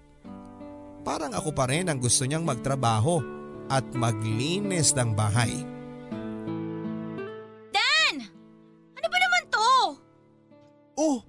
[1.02, 3.18] Parang ako pa rin ang gusto niyang magtrabaho
[3.66, 5.50] at maglinis ng bahay.
[10.96, 11.24] Oh,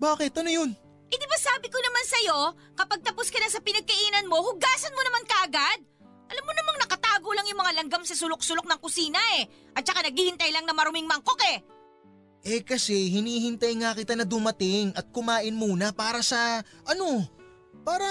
[0.00, 0.32] bakit?
[0.40, 0.70] Ano yun?
[1.12, 2.38] Eh di ba sabi ko naman sa'yo,
[2.74, 5.80] kapag tapos ka na sa pinagkainan mo, hugasan mo naman kagad.
[6.24, 9.46] Alam mo namang nakatago lang yung mga langgam sa sulok-sulok ng kusina eh.
[9.76, 11.62] At saka naghihintay lang na maruming mangkok eh.
[12.44, 17.24] Eh kasi hinihintay nga kita na dumating at kumain muna para sa ano,
[17.84, 18.08] para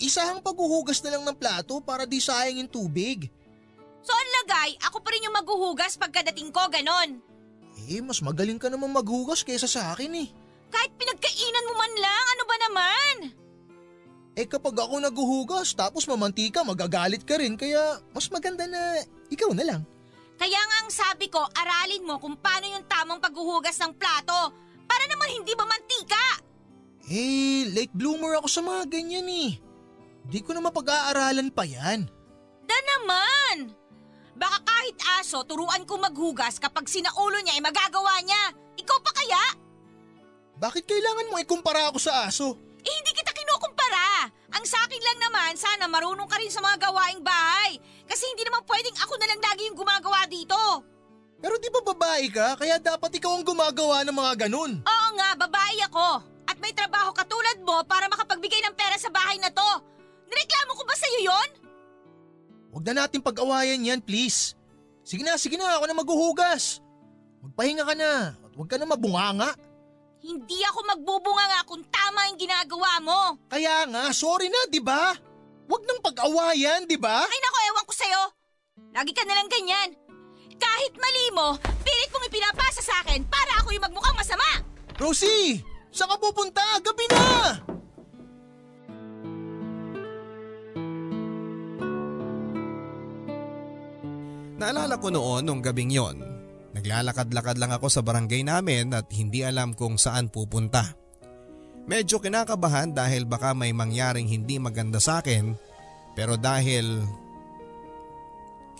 [0.00, 3.28] isahang paghuhugas na lang ng plato para di sayang yung tubig.
[4.02, 7.31] So ang lagay, ako pa rin yung maghuhugas pagkadating ko, ganon.
[7.90, 10.28] Eh, mas magaling ka naman maghugas kaysa sa akin eh.
[10.72, 13.14] Kahit pinagkainan mo man lang, ano ba naman?
[14.32, 18.96] Eh kapag ako naghuhugas tapos mamantika, magagalit ka rin kaya mas maganda na
[19.28, 19.82] ikaw na lang.
[20.40, 24.56] Kaya nga ang sabi ko, aralin mo kung paano yung tamang paghuhugas ng plato
[24.88, 26.24] para naman hindi mamantika.
[27.12, 29.60] Eh, late bloomer ako sa mga ganyan eh.
[30.24, 32.08] Di ko na mapag-aaralan pa yan.
[32.64, 33.81] Da naman!
[34.32, 38.42] Baka kahit aso, turuan ko maghugas kapag sinaulo niya ay magagawa niya.
[38.80, 39.44] Ikaw pa kaya?
[40.56, 42.56] Bakit kailangan mo ikumpara ako sa aso?
[42.82, 44.30] Eh hindi kita kinukumpara.
[44.58, 47.78] Ang sa akin lang naman, sana marunong ka rin sa mga gawaing bahay.
[48.06, 50.58] Kasi hindi naman pwedeng ako na lang lagi yung gumagawa dito.
[51.42, 54.78] Pero di ba babae ka, kaya dapat ikaw ang gumagawa ng mga ganun?
[54.82, 56.08] Oo nga, babae ako.
[56.46, 59.70] At may trabaho katulad mo para makapagbigay ng pera sa bahay na to.
[60.30, 61.48] Nireklamo ko ba sa'yo yon?
[62.72, 64.56] Huwag na natin pag-awayan yan, please.
[65.04, 66.80] Sige na, sige na, ako na maghuhugas.
[67.44, 69.52] Magpahinga ka na at huwag ka na mabunganga.
[70.24, 73.20] Hindi ako magbubunga nga kung tama yung ginagawa mo.
[73.52, 75.12] Kaya nga, sorry na, di ba?
[75.68, 77.28] Huwag nang pag-awayan, di ba?
[77.28, 78.22] Ay nako, ewan ko sa'yo.
[78.96, 79.90] Lagi ka nalang ganyan.
[80.56, 84.48] Kahit mali mo, pilit mong ipinapasa sa akin para ako yung magmukhang masama.
[84.96, 85.60] Rosie!
[85.92, 86.62] Saan ka pupunta?
[86.80, 87.58] Gabi na!
[94.62, 96.22] Naalala ko noon nung gabing yon.
[96.70, 100.94] Naglalakad-lakad lang ako sa barangay namin at hindi alam kung saan pupunta.
[101.82, 105.58] Medyo kinakabahan dahil baka may mangyaring hindi maganda sa akin
[106.14, 107.02] pero dahil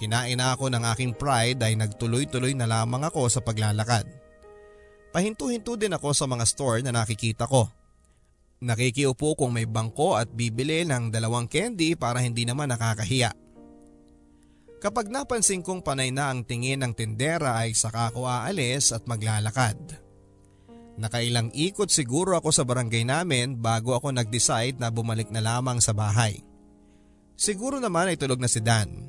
[0.02, 4.02] Kinain na ako ng aking pride ay nagtuloy-tuloy na lamang ako sa paglalakad.
[5.14, 7.70] Pahinto-hinto din ako sa mga store na nakikita ko.
[8.66, 13.30] Nakikiupo kung may bangko at bibili ng dalawang candy para hindi naman nakakahiya.
[14.82, 19.78] Kapag napansin kong panay na ang tingin ng tindera ay saka ako aalis at maglalakad.
[20.98, 25.94] Nakailang ikot siguro ako sa barangay namin bago ako nag-decide na bumalik na lamang sa
[25.94, 26.42] bahay.
[27.38, 29.06] Siguro naman ay tulog na si Dan.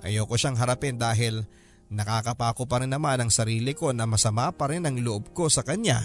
[0.00, 1.44] Ayoko siyang harapin dahil
[1.92, 5.60] nakakapako pa rin naman ang sarili ko na masama pa rin ang loob ko sa
[5.60, 6.00] kanya.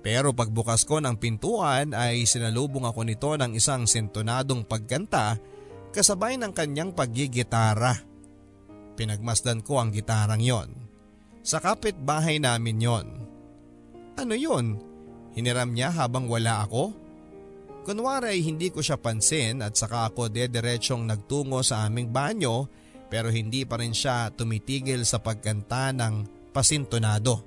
[0.00, 5.36] Pero pagbukas ko ng pintuan ay sinalubong ako nito ng isang sintonadong pagkanta
[5.92, 7.96] kasabay ng kanyang paggigitara.
[8.98, 10.68] Pinagmasdan ko ang gitarang yon.
[11.42, 13.06] Sa kapitbahay namin yon.
[14.18, 14.78] Ano yon?
[15.38, 16.90] Hiniram niya habang wala ako?
[17.86, 22.68] Kunwari ay hindi ko siya pansin at saka ako dederetsyong nagtungo sa aming banyo
[23.08, 26.14] pero hindi pa rin siya tumitigil sa pagkanta ng
[26.52, 27.40] pasintonado.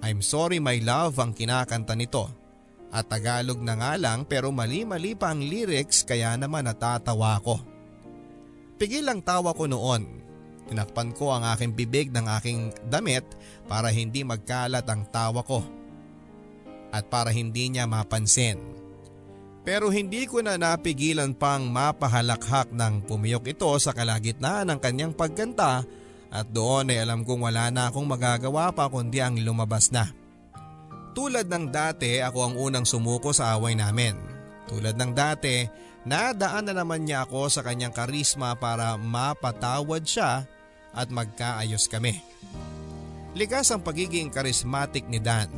[0.00, 2.41] I'm sorry my love ang kinakanta nito
[2.92, 7.56] at Tagalog na nga lang pero mali-mali pa ang lyrics kaya naman natatawa ko.
[8.76, 10.20] Pigil ang tawa ko noon.
[10.68, 12.60] Tinakpan ko ang aking bibig ng aking
[12.92, 13.24] damit
[13.64, 15.64] para hindi magkalat ang tawa ko.
[16.92, 18.60] At para hindi niya mapansin.
[19.62, 25.86] Pero hindi ko na napigilan pang mapahalakhak ng pumiyok ito sa kalagitnaan ng kanyang pagkanta
[26.32, 30.21] at doon ay alam kong wala na akong magagawa pa kundi ang lumabas na.
[31.12, 34.16] Tulad ng dati ako ang unang sumuko sa away namin.
[34.68, 35.68] Tulad ng dati
[36.02, 40.42] Nadaan na naman niya ako sa kanyang karisma para mapatawad siya
[40.90, 42.18] at magkaayos kami.
[43.38, 45.48] Likas ang pagiging karismatic ni Dan.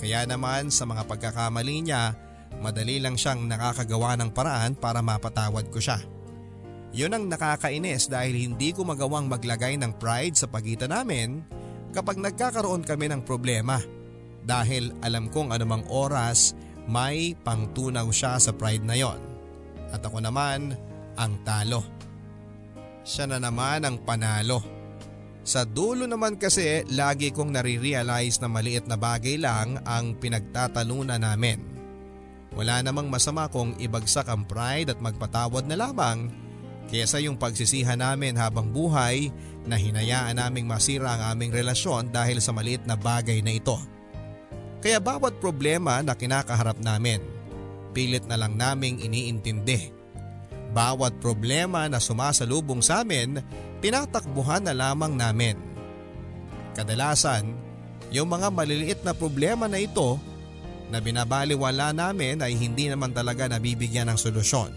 [0.00, 2.16] Kaya naman sa mga pagkakamali niya,
[2.64, 6.00] madali lang siyang nakakagawa ng paraan para mapatawad ko siya.
[6.96, 11.44] Yun ang nakakainis dahil hindi ko magawang maglagay ng pride sa pagitan namin
[11.92, 13.78] kapag nagkakaroon kami ng problema.
[14.44, 16.56] Dahil alam kong anumang oras
[16.90, 19.20] may pangtunaw siya sa pride na yon
[19.90, 20.74] at ako naman
[21.18, 21.82] ang talo.
[23.02, 24.62] Siya na naman ang panalo.
[25.40, 31.58] Sa dulo naman kasi lagi kong nare-realize na maliit na bagay lang ang pinagtatalunan namin.
[32.54, 36.28] Wala namang masama kung ibagsak ang pride at magpatawad na lamang
[36.90, 39.30] kesa yung pagsisihan namin habang buhay
[39.62, 43.78] na hinayaan naming masira ang aming relasyon dahil sa maliit na bagay na ito.
[44.80, 47.20] Kaya bawat problema na kinakaharap namin
[47.92, 49.92] pilit na lang naming iniintindi.
[50.70, 53.42] Bawat problema na sumasalubong sa amin,
[53.82, 55.58] tinatakbuhan na lamang namin.
[56.78, 57.50] Kadalasan,
[58.14, 60.18] yung mga maliliit na problema na ito
[60.90, 64.70] na binabaliwala namin ay hindi naman talaga nabibigyan ng solusyon.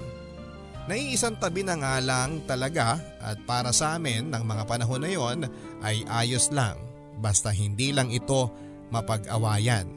[0.89, 5.47] Naiisang tabi na nga lang talaga at para sa amin ng mga panahon na yon
[5.79, 6.75] ay ayos lang
[7.23, 8.51] basta hindi lang ito
[8.93, 9.89] mapag-awayan.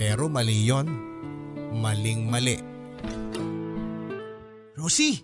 [0.00, 0.88] Pero mali yon
[1.76, 2.56] maling-mali.
[4.80, 5.20] Rosie!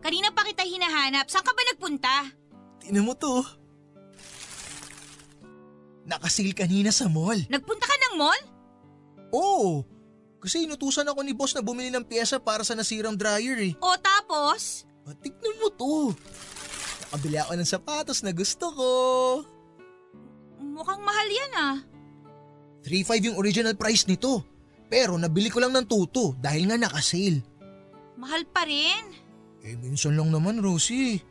[0.00, 1.28] Kanina pa kita hinahanap.
[1.28, 2.14] Saan ka ba nagpunta?
[2.80, 3.44] Tinan mo to.
[6.04, 7.40] Nakasil kanina sa mall.
[7.48, 8.42] Nagpunta ka ng mall?
[9.32, 9.84] Oo.
[10.44, 13.72] Kasi inutusan ako ni boss na bumili ng pyesa para sa nasirang dryer eh.
[13.80, 14.84] O tapos?
[15.08, 16.12] At tignan mo to.
[17.08, 18.90] Nakabili ako ng sapatos na gusto ko.
[20.74, 21.76] Mukhang mahal yan ah.
[22.82, 24.42] 3.5 yung original price nito.
[24.90, 27.40] Pero nabili ko lang ng tuto dahil nga nakasale.
[28.18, 29.14] Mahal pa rin.
[29.64, 31.22] Eh minsan lang naman Rosie.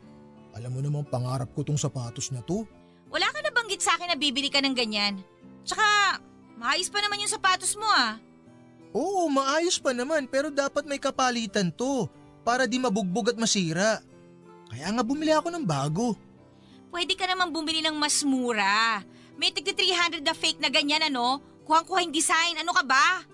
[0.56, 2.64] Alam mo namang pangarap ko tong sapatos na to.
[3.12, 5.22] Wala ka na banggit sa akin na bibili ka ng ganyan.
[5.62, 6.18] Tsaka,
[6.58, 8.18] maayos pa naman yung sapatos mo ah.
[8.94, 12.10] Oo, maayos pa naman pero dapat may kapalitan to
[12.42, 14.02] para di mabugbog at masira.
[14.70, 16.18] Kaya nga bumili ako ng bago.
[16.94, 19.02] Pwede ka naman bumili ng mas mura.
[19.44, 21.36] May tigti 300 na fake na ganyan ano.
[21.68, 23.28] Kuhang-kuhang design, ano ka ba?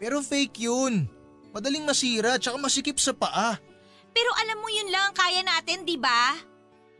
[0.00, 1.04] Pero fake yun.
[1.52, 3.60] Madaling masira tsaka masikip sa paa.
[4.08, 6.32] Pero alam mo yun lang ang kaya natin, di ba?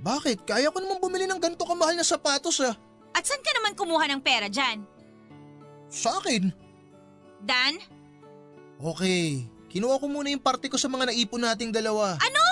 [0.05, 0.44] Bakit?
[0.44, 2.77] Kaya ko naman bumili ng ganito kamahal na sapatos ah.
[3.16, 4.85] At saan ka naman kumuha ng pera dyan?
[5.88, 6.53] Sa akin.
[7.40, 7.81] Dan?
[8.77, 12.20] Okay, kinuha ko muna yung parte ko sa mga naipon nating dalawa.
[12.20, 12.44] Ano?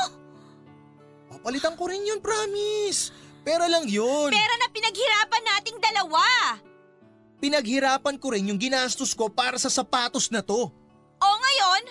[1.37, 3.28] Papalitan ko rin yun, promise.
[3.43, 4.31] Pera lang yun.
[4.31, 6.25] Pera na pinaghirapan nating dalawa.
[7.39, 10.69] Pinaghirapan ko rin yung ginastos ko para sa sapatos na to.
[11.19, 11.83] O ngayon?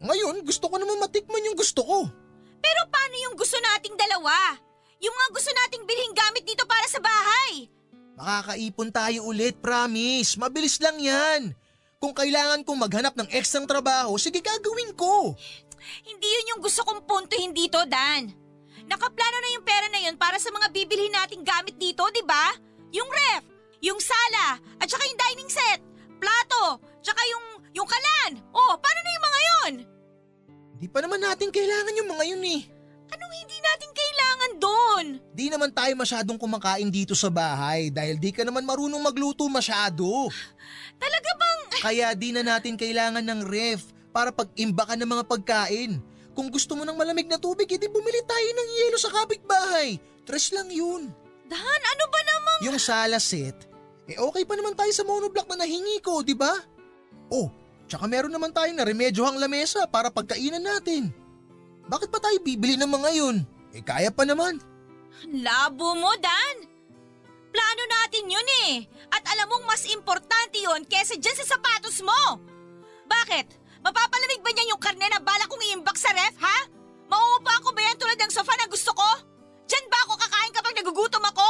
[0.00, 1.98] Ngayon, gusto ko naman matikman yung gusto ko.
[2.60, 4.32] Pero paano yung gusto nating dalawa?
[5.00, 7.68] Yung mga gusto nating bilhin gamit dito para sa bahay?
[8.20, 10.36] Makakaipon tayo ulit, promise.
[10.36, 11.56] Mabilis lang yan.
[12.00, 15.36] Kung kailangan kong maghanap ng ekstrang trabaho, sige gagawin ko.
[16.04, 18.32] Hindi yun yung gusto kong puntuhin dito, Dan.
[18.90, 22.50] Nakaplano na yung pera na yun para sa mga bibilhin nating gamit dito, di ba?
[22.90, 23.46] Yung ref,
[23.78, 25.78] yung sala, at saka yung dining set,
[26.18, 28.42] plato, tsaka yung, yung kalan.
[28.50, 29.72] Oh, paano na yung mga yon?
[30.82, 32.62] Di pa naman natin kailangan yung mga yun eh.
[33.14, 35.04] Anong hindi natin kailangan doon?
[35.38, 40.30] Di naman tayo masyadong kumakain dito sa bahay dahil di ka naman marunong magluto masyado.
[40.98, 41.60] Talaga bang?
[41.78, 46.09] Kaya di na natin kailangan ng ref para pag-imba ka ng mga pagkain.
[46.40, 50.00] Kung gusto mo ng malamig na tubig, edi bumili tayo ng yelo sa kapitbahay.
[50.24, 51.12] Tres lang yun.
[51.44, 52.60] Dan, ano ba namang...
[52.64, 53.68] Yung sala set,
[54.08, 56.56] eh okay pa naman tayo sa monoblock na nahingi ko, di ba?
[57.28, 57.52] Oh,
[57.84, 61.12] tsaka meron naman tayong na remedyohang lamesa para pagkainan natin.
[61.92, 63.44] Bakit pa tayo bibili ng mga yun?
[63.76, 64.64] Eh kaya pa naman.
[65.44, 66.64] Labo mo, Dan!
[67.52, 68.88] Plano natin yun eh.
[69.12, 72.40] At alam mong mas importante yun kesa dyan sa sapatos mo.
[73.04, 73.60] Bakit?
[73.80, 76.58] Mapapalamig ba niyan yung karne na bala kong iimbak sa ref, ha?
[77.08, 79.08] Mauupa ko ba yan tulad ng sofa na gusto ko?
[79.66, 81.48] Diyan ba ako kakain kapag nagugutom ako?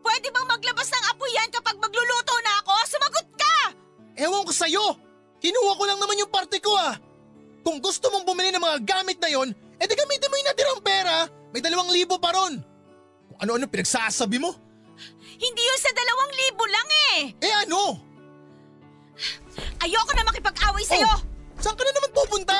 [0.00, 2.74] Pwede bang maglabas ng apoy yan kapag magluluto na ako?
[2.88, 3.54] Sumagot ka!
[4.16, 4.86] Ewan ko sa'yo!
[5.40, 6.96] Kinuha ko lang naman yung parte ko ah!
[7.60, 11.16] Kung gusto mong bumili ng mga gamit na yon, edi gamitin mo yung natirang pera.
[11.52, 12.56] May dalawang libo pa ron.
[13.28, 14.56] Kung ano-ano pinagsasabi mo.
[15.40, 17.18] Hindi yun sa dalawang libo lang eh!
[17.40, 17.80] Eh ano?
[19.80, 21.08] Ayoko na makipag-away sa'yo!
[21.08, 21.20] Oh,
[21.60, 22.58] saan ka na naman pupunta?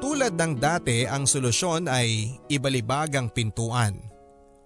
[0.00, 3.98] Tulad ng dati, ang solusyon ay ibalibag ang pintuan.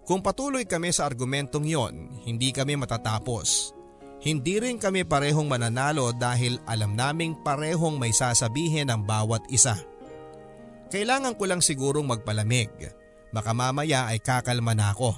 [0.05, 1.95] Kung patuloy kami sa argumentong yon,
[2.29, 3.73] hindi kami matatapos.
[4.21, 9.81] Hindi rin kami parehong mananalo dahil alam naming parehong may sasabihin ang bawat isa.
[10.93, 12.69] Kailangan ko lang sigurong magpalamig.
[13.33, 15.17] Baka mamaya ay kakalma na ako.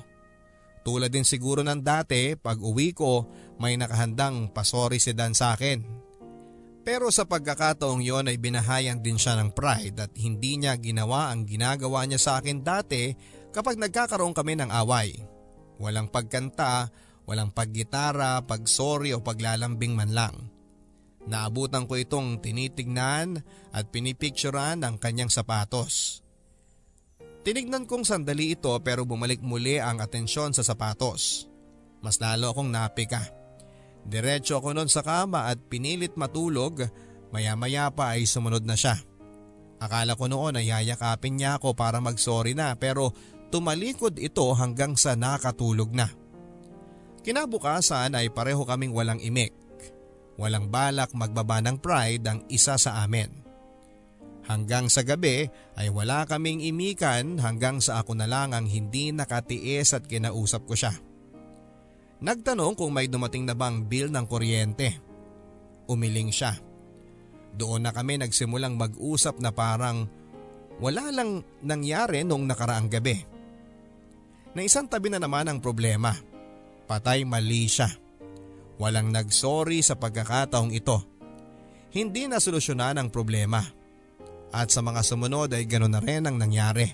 [0.86, 3.26] Tulad din siguro ng dati, pag uwi ko,
[3.60, 6.02] may nakahandang pasori si Dan sa akin.
[6.82, 11.46] Pero sa pagkakataong yon ay binahayan din siya ng pride at hindi niya ginawa ang
[11.46, 13.14] ginagawa niya sa akin dati
[13.54, 15.14] kapag nagkakaroon kami ng away.
[15.78, 16.90] Walang pagkanta,
[17.22, 20.34] walang paggitara, pagsorry o paglalambing man lang.
[21.22, 23.38] Naabutan ko itong tinitignan
[23.70, 26.18] at pinipicturan ang kanyang sapatos.
[27.46, 31.46] Tinignan kong sandali ito pero bumalik muli ang atensyon sa sapatos.
[32.02, 33.41] Mas lalo akong napika.
[34.02, 36.82] Diretso ako noon sa kama at pinilit matulog,
[37.30, 38.98] maya-maya pa ay sumunod na siya.
[39.82, 43.10] Akala ko noon ay yayakapin niya ako para magsorry na pero
[43.50, 46.06] tumalikod ito hanggang sa nakatulog na.
[47.22, 49.54] Kinabukasan ay pareho kaming walang imik.
[50.38, 53.42] Walang balak magbaba ng pride ang isa sa amin.
[54.42, 55.46] Hanggang sa gabi
[55.78, 60.74] ay wala kaming imikan hanggang sa ako na lang ang hindi nakatiis at kinausap ko
[60.74, 60.94] siya.
[62.22, 64.94] Nagtanong kung may dumating na bang bill ng kuryente.
[65.90, 66.54] Umiling siya.
[67.58, 70.06] Doon na kami nagsimulang mag-usap na parang
[70.78, 73.18] wala lang nangyari nung nakaraang gabi.
[74.54, 76.14] Na isang tabi na naman ang problema.
[76.86, 77.90] Patay mali siya.
[78.78, 81.02] Walang nagsorry sa pagkakataong ito.
[81.90, 83.60] Hindi na solusyonan ang problema.
[84.54, 86.86] At sa mga sumunod ay ganoon na rin ang nangyari.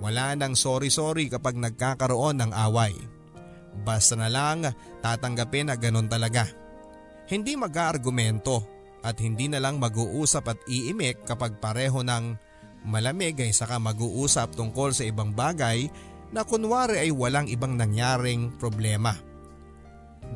[0.00, 3.13] Wala nang sorry-sorry kapag nagkakaroon ng away.
[3.82, 4.70] Basta na lang
[5.02, 6.46] tatanggapin na ganun talaga.
[7.26, 8.62] Hindi mag-aargumento
[9.04, 12.36] at hindi na lang mag-uusap at iimik kapag pareho ng
[12.84, 15.88] malamig ay saka mag-uusap tungkol sa ibang bagay
[16.30, 19.16] na kunwari ay walang ibang nangyaring problema.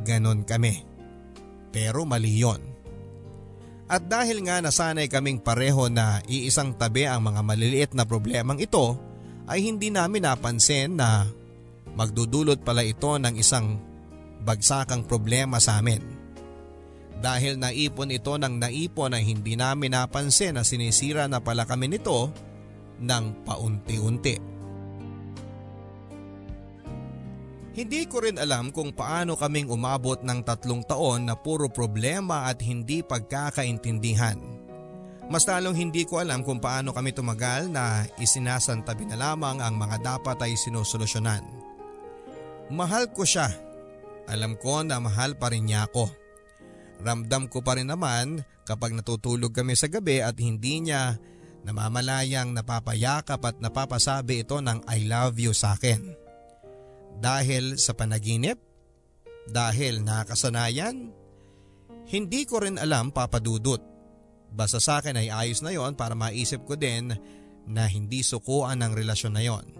[0.04, 0.84] Ganon kami.
[1.72, 2.60] Pero mali yon.
[3.88, 9.00] At dahil nga nasanay kaming pareho na iisang tabi ang mga maliliit na problemang ito,
[9.48, 11.24] ay hindi namin napansin na
[11.94, 13.78] magdudulot pala ito ng isang
[14.42, 16.00] bagsakang problema sa amin.
[17.18, 22.30] Dahil naipon ito ng naipon ay hindi namin napansin na sinisira na pala kami nito
[23.02, 24.58] ng paunti-unti.
[27.78, 32.58] Hindi ko rin alam kung paano kaming umabot ng tatlong taon na puro problema at
[32.58, 34.38] hindi pagkakaintindihan.
[35.30, 40.00] Mas lalong hindi ko alam kung paano kami tumagal na isinasantabi na lamang ang mga
[40.00, 41.57] dapat ay sinusolusyonan.
[42.68, 43.48] Mahal ko siya.
[44.28, 46.12] Alam ko na mahal pa rin niya ako.
[47.00, 51.16] Ramdam ko pa rin naman kapag natutulog kami sa gabi at hindi niya
[51.64, 56.12] namamalayang napapayakap at napapasabi ito ng I love you sa akin.
[57.18, 58.60] Dahil sa panaginip?
[59.48, 61.10] Dahil nakasanayan?
[62.08, 63.80] Hindi ko rin alam papadudot.
[64.48, 67.12] Basta sa akin ay ayos na yon para maisip ko din
[67.68, 69.77] na hindi sukuan ang relasyon na yon.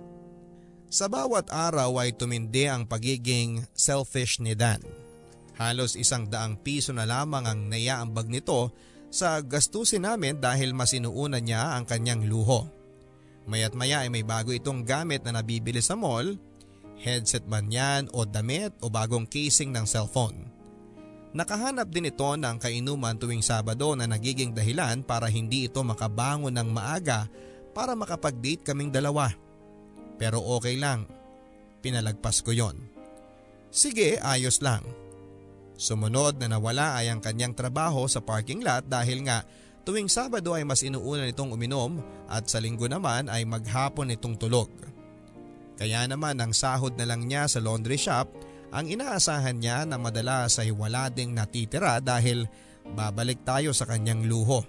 [0.89, 4.81] Sa bawat araw ay tumindi ang pagiging selfish ni Dan.
[5.61, 8.73] Halos isang daang piso na lamang ang naiaambag nito
[9.13, 12.65] sa gastusin namin dahil mas inuuna niya ang kanyang luho.
[13.45, 16.41] Mayat maya ay may bago itong gamit na nabibili sa mall
[16.99, 20.51] headset man yan o damit o bagong casing ng cellphone.
[21.37, 26.69] Nakahanap din ito ng kainuman tuwing Sabado na nagiging dahilan para hindi ito makabangon ng
[26.73, 27.29] maaga
[27.77, 29.31] para makapag-date kaming dalawa.
[30.19, 31.07] Pero okay lang,
[31.81, 32.77] pinalagpas ko yon.
[33.71, 34.83] Sige, ayos lang.
[35.79, 39.47] Sumunod na nawala ay ang kanyang trabaho sa parking lot dahil nga
[39.87, 44.69] tuwing Sabado ay mas inuuna nitong uminom at sa linggo naman ay maghapon itong tulog.
[45.79, 48.27] Kaya naman ang sahod na lang niya sa laundry shop
[48.69, 52.45] ang inaasahan niya na madalas ay wala ding natitira dahil
[52.93, 54.61] babalik tayo sa kanyang luho.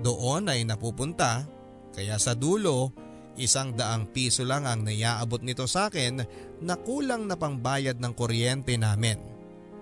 [0.00, 1.44] Doon ay napupunta
[1.92, 2.94] kaya sa dulo
[3.38, 6.22] isang daang piso lang ang naiaabot nito sa akin
[6.62, 9.20] na kulang na pangbayad ng kuryente namin.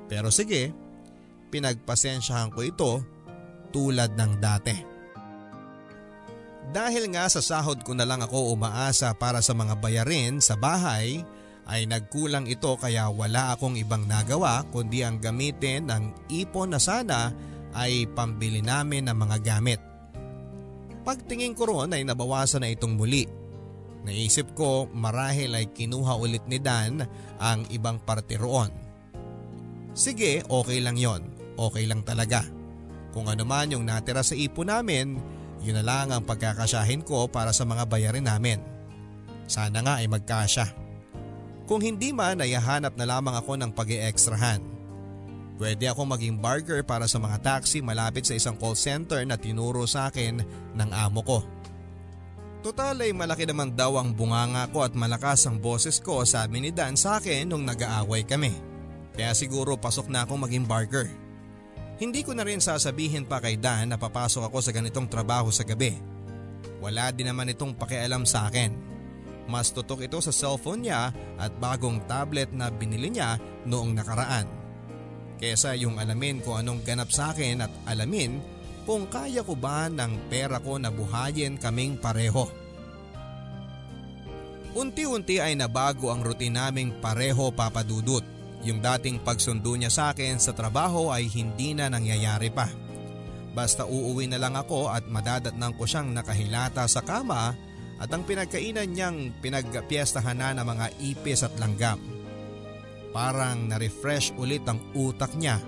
[0.08, 0.72] Pero sige,
[1.52, 2.92] pinagpasensyahan ko ito
[3.72, 4.76] tulad ng dati.
[6.68, 11.24] Dahil nga sa sahod ko na lang ako umaasa para sa mga bayarin sa bahay
[11.68, 17.32] ay nagkulang ito kaya wala akong ibang nagawa kundi ang gamitin ng ipon na sana
[17.72, 19.80] ay pambili namin ng mga gamit.
[21.04, 23.37] Pagtingin ko roon ay nabawasan na itong muli.
[24.06, 27.02] Naisip ko marahil ay kinuha ulit ni Dan
[27.38, 28.70] ang ibang parte roon.
[29.96, 31.26] Sige, okay lang yon.
[31.58, 32.46] Okay lang talaga.
[33.10, 35.18] Kung ano man yung natira sa ipon namin,
[35.58, 38.62] yun na lang ang pagkakasyahin ko para sa mga bayarin namin.
[39.50, 40.70] Sana nga ay magkasya.
[41.66, 44.78] Kung hindi man ay hanap na lamang ako ng pag extrahan
[45.58, 49.90] Pwede ako maging barker para sa mga taxi malapit sa isang call center na tinuro
[49.90, 50.38] sa akin
[50.78, 51.42] ng amo ko.
[52.58, 56.70] Total ay malaki naman daw ang bunganga ko at malakas ang boses ko sabi ni
[56.74, 58.50] Dan sa akin nung nag-aaway kami.
[59.14, 61.06] Kaya siguro pasok na akong maging barker.
[61.98, 65.62] Hindi ko na rin sasabihin pa kay Dan na papasok ako sa ganitong trabaho sa
[65.62, 65.94] gabi.
[66.82, 68.74] Wala din naman itong pakialam sa akin.
[69.46, 74.46] Mas tutok ito sa cellphone niya at bagong tablet na binili niya noong nakaraan.
[75.38, 78.42] Kesa yung alamin kung anong ganap sa akin at alamin
[78.88, 82.48] kung kaya ko ba ng pera ko na buhayin kaming pareho.
[84.72, 88.24] Unti-unti ay nabago ang routine naming pareho papadudot.
[88.64, 92.64] Yung dating pagsundo niya sa akin sa trabaho ay hindi na nangyayari pa.
[93.52, 97.52] Basta uuwi na lang ako at madadatnang ko siyang nakahilata sa kama
[98.00, 102.00] at ang pinagkainan niyang pinagpiestahan na ng mga ipis at langgam.
[103.12, 105.60] Parang na-refresh ulit ang utak niya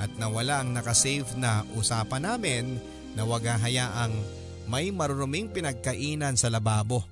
[0.00, 2.80] at nawala ang nakasave na usapan namin
[3.12, 4.16] na wag hayaang
[4.64, 7.04] may maruruming pinagkainan sa lababo.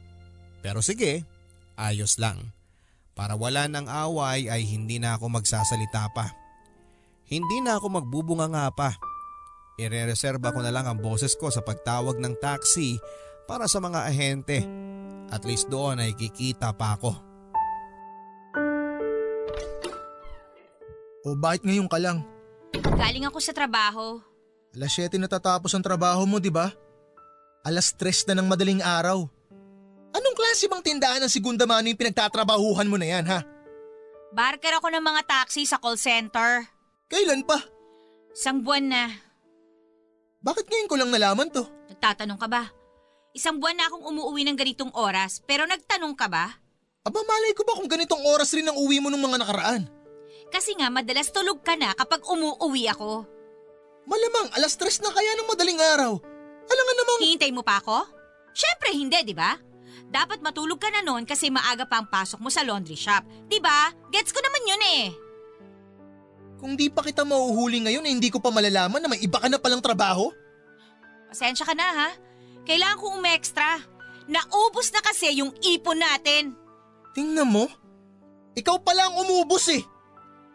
[0.64, 1.28] Pero sige,
[1.76, 2.56] ayos lang.
[3.12, 6.32] Para wala ng away ay hindi na ako magsasalita pa.
[7.28, 8.96] Hindi na ako magbubunga nga pa.
[9.76, 12.96] Irereserba ko na lang ang boses ko sa pagtawag ng taxi
[13.44, 14.64] para sa mga ahente.
[15.28, 17.12] At least doon ay kikita pa ako.
[21.26, 22.37] O bakit ngayon ka lang?
[22.76, 24.20] Galing ako sa trabaho.
[24.76, 26.68] Alas 7 natatapos ang trabaho mo, di ba?
[27.64, 29.24] Alas 3 na ng madaling araw.
[30.12, 33.40] Anong klase bang tindahan ng segunda mano yung pinagtatrabahuhan mo na yan, ha?
[34.32, 36.68] Barker ako ng mga taxi sa call center.
[37.08, 37.56] Kailan pa?
[38.36, 39.04] Isang buwan na.
[40.44, 41.64] Bakit ngayon ko lang nalaman to?
[41.88, 42.68] Nagtatanong ka ba?
[43.32, 46.56] Isang buwan na akong umuwi ng ganitong oras, pero nagtanong ka ba?
[47.08, 49.82] Aba malay ko ba kung ganitong oras rin ang uwi mo ng mga nakaraan?
[50.48, 53.24] Kasi nga madalas tulog ka na kapag umuuwi ako.
[54.08, 56.16] Malamang alas tres na kaya ng madaling araw.
[56.68, 57.18] Alam nga namang…
[57.20, 58.08] Hihintay mo pa ako?
[58.56, 59.56] Siyempre hindi, di ba?
[60.08, 63.28] Dapat matulog ka na noon kasi maaga pa ang pasok mo sa laundry shop.
[63.44, 63.92] Di ba?
[64.08, 65.04] Gets ko naman yun eh.
[66.58, 69.46] Kung di pa kita mauhuli ngayon eh, hindi ko pa malalaman na may iba ka
[69.46, 70.32] na palang trabaho.
[71.28, 72.08] Pasensya ka na ha.
[72.64, 73.84] Kailangan kong umextra.
[74.28, 76.56] Naubos na kasi yung ipon natin.
[77.12, 77.68] Tingnan mo.
[78.56, 79.84] Ikaw pala ang umubos eh.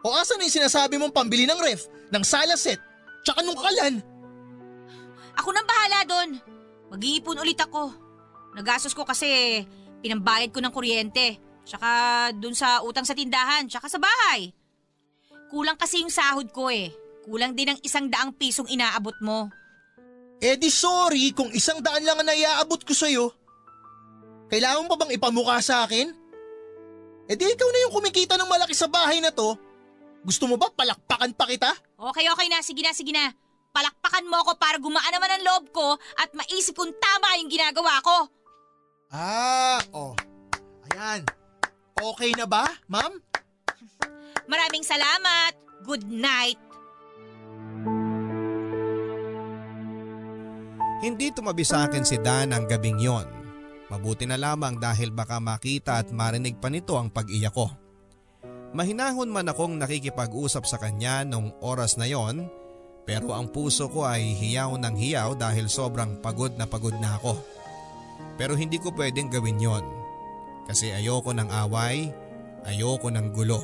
[0.04, 2.78] O asa na yung sinasabi mong pambili ng ref, ng sala set,
[3.24, 4.04] tsaka nung kalan?
[5.39, 6.30] Ako nang bahala doon.
[6.91, 7.95] Mag-iipon ulit ako.
[8.54, 9.64] Nagastos ko kasi
[10.04, 11.39] pinambayad ko ng kuryente.
[11.64, 11.89] Tsaka
[12.36, 14.51] dun sa utang sa tindahan, tsaka sa bahay.
[15.49, 16.91] Kulang kasi yung sahod ko eh.
[17.24, 19.47] Kulang din ang isang daang pisong inaabot mo.
[20.43, 23.32] Eh di sorry kung isang daan lang ang naiaabot ko sa'yo.
[24.51, 26.12] Kailangan pa bang ipamukha sa akin?
[27.32, 29.56] Eh di ikaw na yung kumikita ng malaki sa bahay na to.
[30.24, 31.71] Gusto mo ba palakpakan pa kita?
[31.99, 32.63] Okay, okay na.
[32.63, 33.36] Sige na, sige na.
[33.76, 37.99] Palakpakan mo ako para gumaan naman ang loob ko at maisip kung tama yung ginagawa
[37.99, 38.17] ko.
[39.11, 40.15] Ah, oh.
[40.89, 41.28] Ayan.
[41.99, 43.19] Okay na ba, ma'am?
[44.47, 45.59] Maraming salamat.
[45.84, 46.59] Good night.
[51.03, 53.28] Hindi tumabi sa akin si Dan ang gabing yon.
[53.91, 57.82] Mabuti na lamang dahil baka makita at marinig pa nito ang pag-iyak ko.
[58.74, 62.49] Mahinahon man akong nakikipag-usap sa kanya nung oras na yon
[63.05, 67.38] pero ang puso ko ay hiyaw ng hiyaw dahil sobrang pagod na pagod na ako.
[68.34, 69.86] Pero hindi ko pwedeng gawin yon
[70.65, 72.09] kasi ayoko ng away,
[72.65, 73.61] ayoko ng gulo.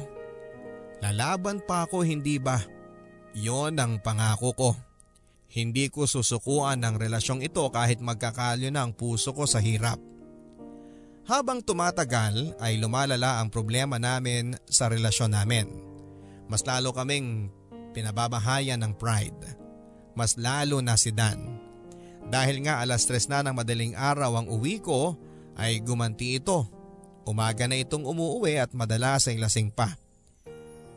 [1.02, 2.62] Lalaban pa ako hindi ba?
[3.34, 4.72] Yon ang pangako ko.
[5.50, 9.98] Hindi ko susukuan ng relasyong ito kahit magkakalyo na ang puso ko sa hirap.
[11.30, 15.70] Habang tumatagal ay lumalala ang problema namin sa relasyon namin.
[16.50, 17.54] Mas lalo kaming
[17.94, 19.38] pinababahayan ng pride.
[20.18, 21.62] Mas lalo na si Dan.
[22.34, 25.14] Dahil nga alas tres na ng madaling araw ang uwi ko
[25.54, 26.66] ay gumanti ito.
[27.30, 29.94] Umaga na itong umuuwi at madalas ay lasing pa.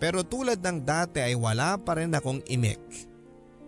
[0.00, 2.80] Pero tulad ng dati ay wala pa rin akong imik.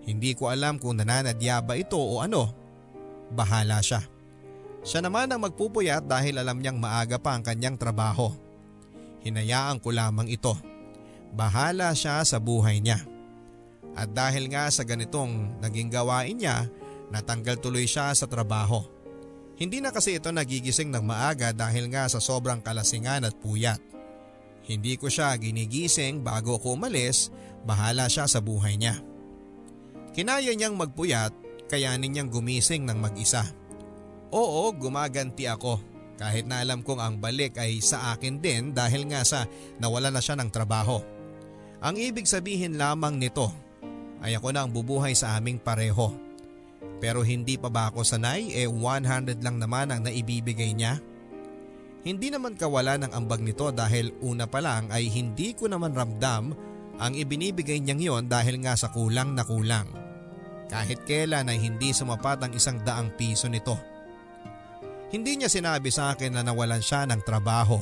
[0.09, 2.57] Hindi ko alam kung nananadya ba ito o ano.
[3.37, 4.14] Bahala siya.
[4.85, 8.29] Siya naman ang magpupuyat dahil alam niyang maaga pa ang kanyang trabaho.
[9.25, 10.53] Hinayaan ko lamang ito.
[11.33, 13.01] Bahala siya sa buhay niya.
[13.97, 16.69] At dahil nga sa ganitong naging gawain niya,
[17.09, 18.85] natanggal tuloy siya sa trabaho.
[19.57, 23.81] Hindi na kasi ito nagigising ng maaga dahil nga sa sobrang kalasingan at puyat.
[24.69, 27.33] Hindi ko siya ginigising bago ako umalis,
[27.65, 29.01] bahala siya sa buhay niya.
[30.13, 31.33] Kinaya niyang magpuyat,
[31.73, 33.49] kayanin niyang gumising ng mag-isa.
[34.35, 35.79] Oo, gumaganti ako
[36.19, 39.47] kahit na alam kong ang balik ay sa akin din dahil nga sa
[39.79, 40.99] nawala na siya ng trabaho.
[41.79, 43.51] Ang ibig sabihin lamang nito
[44.19, 46.11] ay ako na ang bubuhay sa aming pareho.
[46.99, 50.99] Pero hindi pa ba ako sanay eh 100 lang naman ang naibibigay niya?
[52.03, 56.51] Hindi naman kawala ng ambag nito dahil una pa lang ay hindi ko naman ramdam
[56.99, 59.87] ang ibinibigay niyang yon dahil nga sa kulang na kulang.
[60.67, 63.94] Kahit kailan ay hindi sumapat ang isang daang piso nito.
[65.15, 67.79] Hindi niya sinabi sa akin na nawalan siya ng trabaho.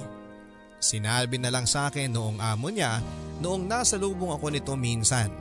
[0.77, 3.01] Sinabi na lang sa akin noong amo niya
[3.41, 5.33] noong nasa lubong ako nito minsan.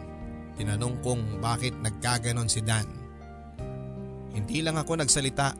[0.55, 2.87] Tinanong kong bakit nagkaganon si Dan.
[4.31, 5.51] Hindi lang ako nagsalita.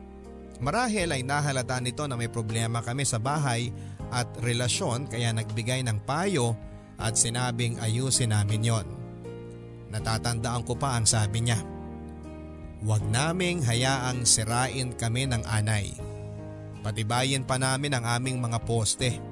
[0.64, 3.68] Marahil ay nahalata nito na may problema kami sa bahay
[4.08, 6.56] at relasyon kaya nagbigay ng payo
[6.96, 8.88] at sinabing ayusin namin yon.
[9.92, 11.60] Natatandaan ko pa ang sabi niya.
[12.80, 16.11] Huwag naming hayaang sirain kami ng anay.
[16.82, 19.22] Patibayin pa namin ang aming mga poste.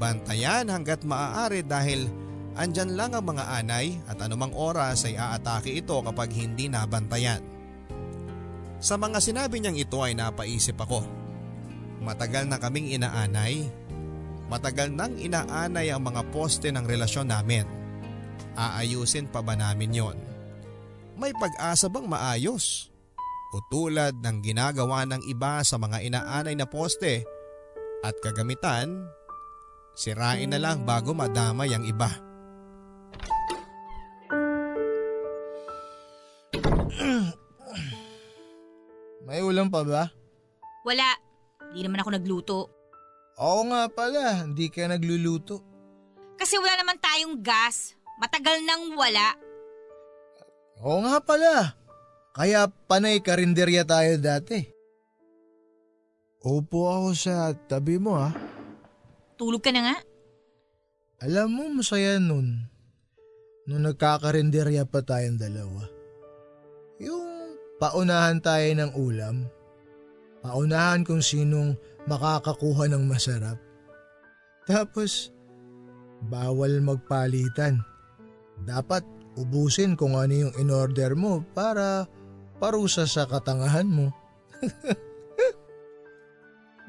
[0.00, 2.08] Bantayan hanggat maaari dahil
[2.56, 7.44] andyan lang ang mga anay at anumang oras ay aatake ito kapag hindi nabantayan.
[8.82, 11.06] Sa mga sinabi niyang ito ay napaisip ako.
[12.02, 13.68] Matagal na kaming inaanay.
[14.50, 17.62] Matagal nang inaanay ang mga poste ng relasyon namin.
[18.58, 20.18] Aayusin pa ba namin yon?
[21.14, 22.91] May pag-asa bang maayos?
[23.52, 27.20] O tulad ng ginagawa ng iba sa mga inaanay na poste
[28.00, 29.12] at kagamitan,
[29.92, 32.08] sirain na lang bago madamay ang iba.
[39.28, 40.08] May ulam pa ba?
[40.88, 41.12] Wala.
[41.76, 42.72] Di naman ako nagluto.
[43.36, 45.60] Oo nga pala, hindi ka nagluluto.
[46.40, 47.92] Kasi wala naman tayong gas.
[48.16, 49.36] Matagal nang wala.
[50.80, 51.81] Oo nga pala.
[52.32, 54.64] Kaya panay karinderya tayo dati.
[56.40, 58.32] Upo ako sa tabi mo ha.
[59.36, 59.96] Tulog ka na nga.
[61.22, 62.72] Alam mo masaya nun.
[63.68, 65.86] Nung nagkakarinderya pa tayong dalawa.
[66.98, 69.46] Yung paunahan tayo ng ulam.
[70.42, 71.76] Paunahan kung sinong
[72.10, 73.60] makakakuha ng masarap.
[74.66, 75.30] Tapos,
[76.26, 77.78] bawal magpalitan.
[78.66, 79.06] Dapat
[79.38, 82.08] ubusin kung ano yung in-order mo para
[82.62, 84.14] parusa sa katangahan mo.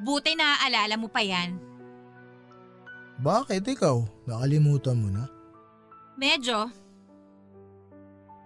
[0.06, 1.58] Buti naaalala mo pa yan.
[3.18, 4.06] Bakit ikaw?
[4.30, 5.26] Nakalimutan mo na?
[6.14, 6.70] Medyo.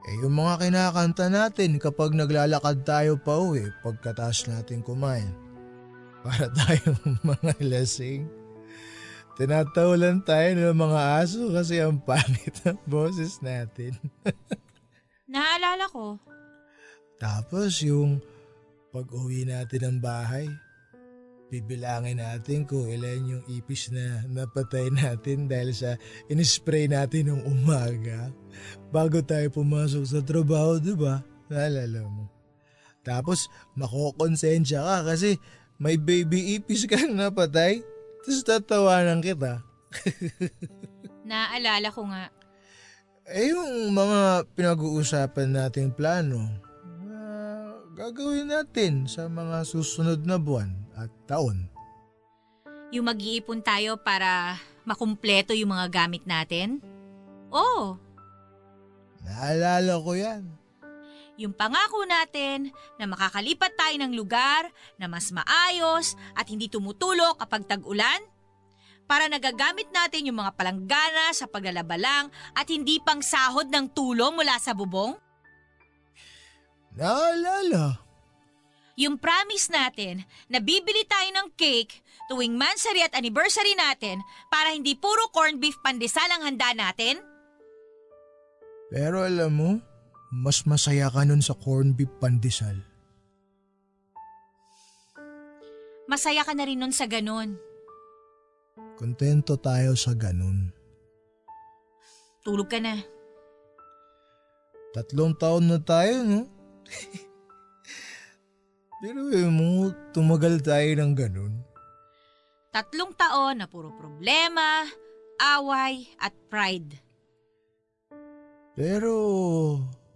[0.08, 5.28] Eh yung mga kinakanta natin kapag naglalakad tayo pa uwi pagkatapos natin kumain.
[6.24, 8.24] Para tayong mga lasing.
[9.36, 14.00] Tinatawalan tayo ng mga aso kasi ang pangit ng boses natin.
[15.34, 16.16] Naaalala ko.
[17.18, 18.22] Tapos yung
[18.94, 20.46] pag uwi natin ng bahay,
[21.48, 25.96] bibilangin natin kung ilan yung ipis na napatay natin dahil sa
[26.28, 28.30] inispray natin nung umaga
[28.92, 31.24] bago tayo pumasok sa trabaho, di ba?
[31.48, 32.28] Naalala mo.
[33.02, 33.48] Tapos
[33.80, 35.40] makokonsensya ka kasi
[35.80, 37.80] may baby ipis kang napatay,
[38.26, 39.64] tapos tatawanan kita.
[41.30, 42.28] Naaalala ko nga.
[43.28, 46.48] Eh yung mga pinag-uusapan nating plano,
[47.98, 51.66] gagawin natin sa mga susunod na buwan at taon.
[52.94, 56.78] Yung mag-iipon tayo para makumpleto yung mga gamit natin?
[57.50, 57.98] Oo.
[59.26, 60.46] Naalala ko yan.
[61.42, 62.70] Yung pangako natin
[63.02, 64.70] na makakalipat tayo ng lugar
[65.02, 68.22] na mas maayos at hindi tumutulok kapag tag-ulan
[69.10, 74.58] para nagagamit natin yung mga palanggana sa paglalabalang at hindi pang sahod ng tulong mula
[74.62, 75.18] sa bubong?
[76.98, 78.02] Naalala.
[78.98, 84.18] Yung promise natin na bibili tayo ng cake tuwing mansary at anniversary natin
[84.50, 87.22] para hindi puro corned beef pandesal ang handa natin?
[88.90, 89.72] Pero alam mo,
[90.34, 92.82] mas masaya ka nun sa corn beef pandesal.
[96.08, 97.60] masaya ka na rin nun sa ganun.
[98.96, 100.72] Kontento tayo sa ganun.
[102.42, 103.04] Tulog ka na.
[104.96, 106.48] Tatlong taon na tayo, no?
[109.02, 111.54] Pero eh mo, tumagal tayo ng ganun.
[112.74, 114.86] Tatlong taon na puro problema,
[115.38, 116.98] away at pride.
[118.78, 119.14] Pero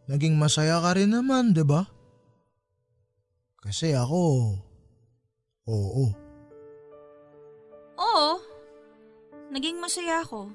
[0.06, 1.86] naging masaya ka rin naman, di ba?
[3.62, 4.58] Kasi ako,
[5.70, 6.06] oo.
[8.02, 8.32] Oo,
[9.54, 10.50] naging masaya ako.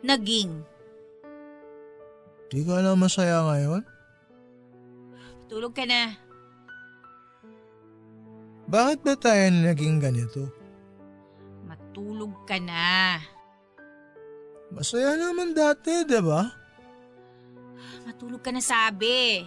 [0.00, 0.64] Naging.
[2.48, 3.95] Di ka na masaya ngayon?
[5.46, 6.10] Tulog ka na.
[8.66, 10.50] Bakit ba tayo naging ganito?
[11.70, 13.22] Matulog ka na.
[14.74, 16.50] Masaya naman dati, di ba?
[18.02, 19.46] Matulog ka na sabi.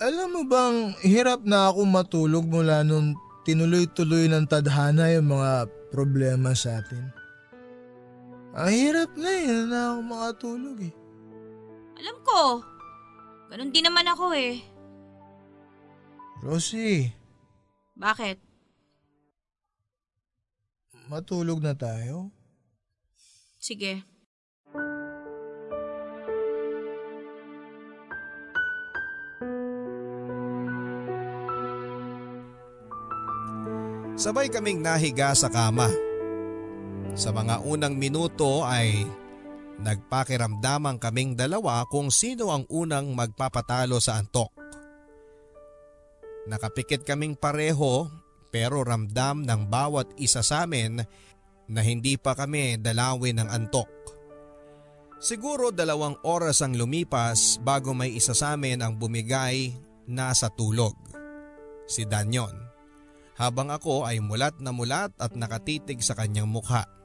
[0.00, 3.12] Alam mo bang hirap na ako matulog mula nung
[3.44, 7.04] tinuloy-tuloy ng tadhana yung mga problema sa atin.
[8.56, 10.94] Ang hirap na eh na ako makatulog eh.
[12.00, 12.40] Alam ko.
[13.50, 14.62] Ganun din naman ako eh.
[16.40, 17.10] Rosie,
[17.98, 18.38] Bakit?
[21.10, 22.30] matulog na tayo?
[23.58, 24.06] Sige.
[34.14, 35.90] Sabay kaming nahiga sa kama.
[37.18, 39.02] Sa mga unang minuto ay
[39.80, 44.52] nagpakiramdaman kaming dalawa kung sino ang unang magpapatalo sa antok.
[46.48, 48.08] Nakapikit kaming pareho
[48.50, 51.00] pero ramdam ng bawat isa sa amin
[51.70, 53.88] na hindi pa kami dalawin ng antok.
[55.20, 59.70] Siguro dalawang oras ang lumipas bago may isa sa amin ang bumigay
[60.08, 60.96] na sa tulog.
[61.84, 62.56] Si Danyon
[63.40, 66.99] habang ako ay mulat na mulat at nakatitig sa kanyang mukha.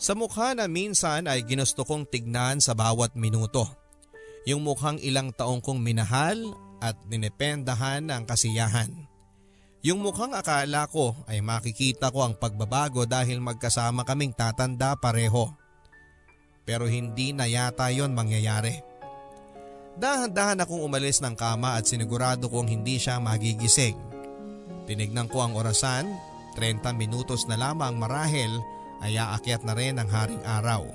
[0.00, 3.68] Sa mukha na minsan ay ginusto kong tignan sa bawat minuto.
[4.48, 6.40] Yung mukhang ilang taong kong minahal
[6.80, 8.88] at ninependahan ng kasiyahan.
[9.84, 15.52] Yung mukhang akala ko ay makikita ko ang pagbabago dahil magkasama kaming tatanda pareho.
[16.64, 18.80] Pero hindi na yata yon mangyayari.
[20.00, 24.00] Dahan-dahan akong umalis ng kama at sinigurado kong hindi siya magigising.
[24.88, 26.08] Tinignan ko ang orasan,
[26.56, 30.88] 30 minutos na lamang marahil ay aakyat na rin ang haring araw.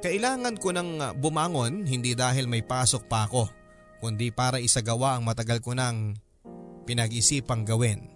[0.00, 3.48] Kailangan ko nang bumangon hindi dahil may pasok pa ako,
[4.00, 6.16] kundi para isagawa ang matagal ko nang
[6.86, 8.12] pinag-isipang gawin.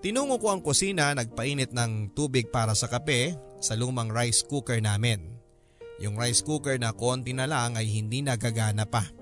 [0.00, 5.36] Tinungo ko ang kusina, nagpainit ng tubig para sa kape sa lumang rice cooker namin.
[6.00, 9.19] Yung rice cooker na konti na lang ay hindi nagagana pa.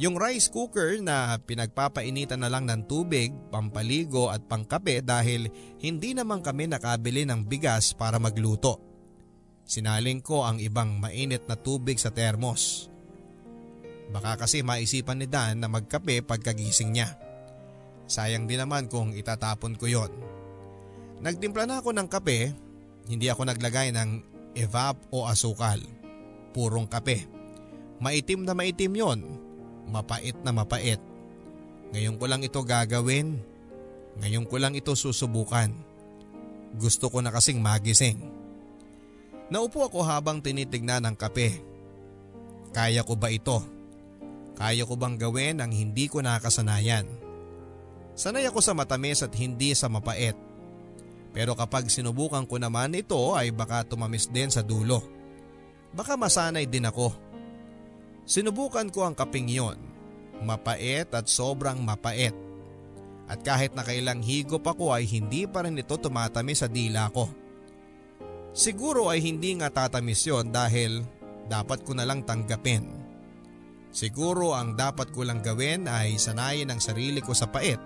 [0.00, 5.52] Yung rice cooker na pinagpapainitan na lang ng tubig, pampaligo at pangkape dahil
[5.84, 8.80] hindi naman kami nakabili ng bigas para magluto.
[9.68, 12.88] Sinaling ko ang ibang mainit na tubig sa termos.
[14.08, 17.12] Baka kasi maisipan ni Dan na magkape pagkagising niya.
[18.08, 20.12] Sayang din naman kung itatapon ko yon.
[21.20, 22.52] Nagtimpla na ako ng kape,
[23.08, 24.10] hindi ako naglagay ng
[24.56, 25.80] evap o asukal.
[26.52, 27.24] Purong kape.
[28.02, 29.20] Maitim na maitim yon
[29.92, 30.98] mapait na mapait.
[31.92, 33.36] Ngayon ko lang ito gagawin.
[34.16, 35.68] Ngayon ko lang ito susubukan.
[36.80, 38.16] Gusto ko na kasing magising.
[39.52, 41.60] Naupo ako habang tinitignan ang kape.
[42.72, 43.60] Kaya ko ba ito?
[44.56, 47.04] Kaya ko bang gawin ang hindi ko nakasanayan?
[48.16, 50.36] Sanay ako sa matamis at hindi sa mapait.
[51.32, 55.04] Pero kapag sinubukan ko naman ito ay baka tumamis din sa dulo.
[55.92, 57.12] Baka masanay din ako.
[58.22, 59.78] Sinubukan ko ang kaping yon.
[60.42, 62.34] Mapait at sobrang mapait.
[63.26, 67.30] At kahit nakailang higop ako ay hindi pa rin ito tumatamis sa dila ko.
[68.52, 71.00] Siguro ay hindi nga tatamis yon dahil
[71.48, 72.84] dapat ko na lang tanggapin.
[73.92, 77.80] Siguro ang dapat ko lang gawin ay sanayin ang sarili ko sa pait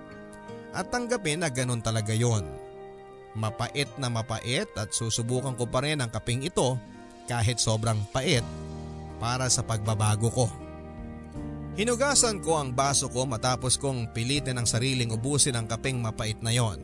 [0.76, 2.44] at tanggapin na ganun talaga yon.
[3.36, 6.78] Mapait na mapait at susubukan ko pa rin ang kaping ito
[7.26, 8.44] kahit sobrang pait
[9.16, 10.46] para sa pagbabago ko.
[11.76, 16.48] Hinugasan ko ang baso ko matapos kong pilitin ang sariling ubusin ang kaping mapait na
[16.48, 16.80] yon.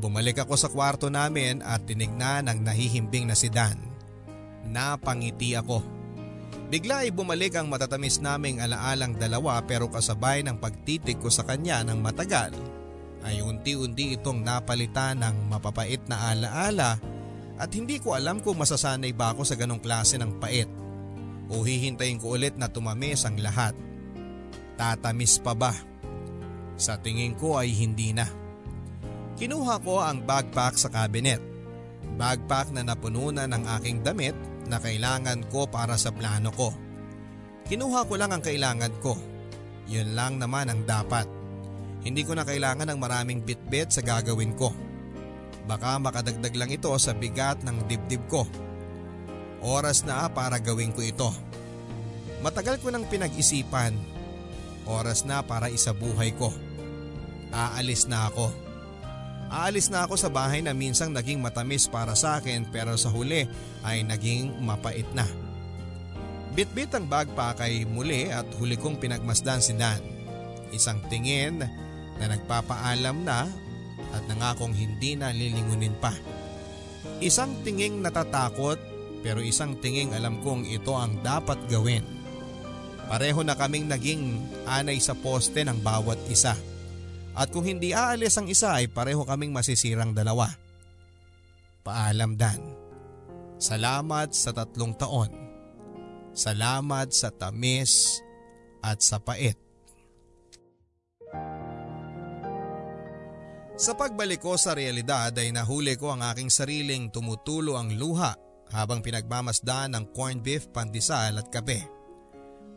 [0.00, 3.76] Bumalik ako sa kwarto namin at tinignan ang nahihimbing na si Dan.
[4.64, 5.84] Napangiti ako.
[6.72, 11.84] Bigla ay bumalik ang matatamis naming alaalang dalawa pero kasabay ng pagtitig ko sa kanya
[11.84, 12.56] ng matagal
[13.24, 17.00] ay unti-unti itong napalitan ng mapapait na alaala
[17.54, 20.66] at hindi ko alam kung masasanay ba ako sa ganong klase ng pait
[21.50, 23.76] o hihintayin ko ulit na tumamis ang lahat.
[24.74, 25.72] Tatamis pa ba?
[26.74, 28.26] Sa tingin ko ay hindi na.
[29.38, 31.38] Kinuha ko ang backpack sa cabinet.
[32.18, 34.34] Backpack na napuno na ng aking damit
[34.66, 36.74] na kailangan ko para sa plano ko.
[37.66, 39.14] Kinuha ko lang ang kailangan ko.
[39.86, 41.28] Yun lang naman ang dapat.
[42.04, 44.72] Hindi ko na kailangan ng maraming bitbit sa gagawin ko.
[45.64, 48.44] Baka makadagdag lang ito sa bigat ng dibdib ko.
[49.64, 51.32] Oras na para gawin ko ito.
[52.44, 53.96] Matagal ko nang pinag-isipan.
[54.84, 56.52] Oras na para isabuhay ko.
[57.48, 58.52] Aalis na ako.
[59.48, 63.48] Aalis na ako sa bahay na minsang naging matamis para sa akin pero sa huli
[63.80, 65.24] ay naging mapait na.
[66.52, 69.98] Bitbit ang backpack ay muli at huli kong pinagmasdan si Dan.
[70.70, 71.64] Isang tingin
[72.20, 73.48] na nagpapaalam na
[74.14, 76.14] at nangakong hindi na lilingunin pa.
[77.18, 78.78] Isang tinging natatakot
[79.24, 82.04] pero isang tinging alam kong ito ang dapat gawin.
[83.08, 86.56] Pareho na kaming naging anay sa poste ng bawat isa.
[87.34, 90.48] At kung hindi aalis ang isa ay pareho kaming masisirang dalawa.
[91.82, 92.60] Paalam Dan.
[93.58, 95.32] Salamat sa tatlong taon.
[96.36, 98.20] Salamat sa tamis
[98.84, 99.63] at sa pait.
[103.74, 108.30] Sa pagbalik ko sa realidad ay nahuli ko ang aking sariling tumutulo ang luha
[108.70, 111.82] habang pinagmamasdan ng corned beef, pandesal at kape.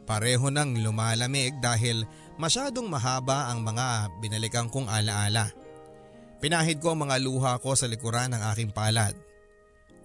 [0.09, 2.01] Pareho nang lumalamig dahil
[2.41, 5.53] masyadong mahaba ang mga binalikan kong alaala.
[6.41, 9.13] Pinahid ko ang mga luha ko sa likuran ng aking palad.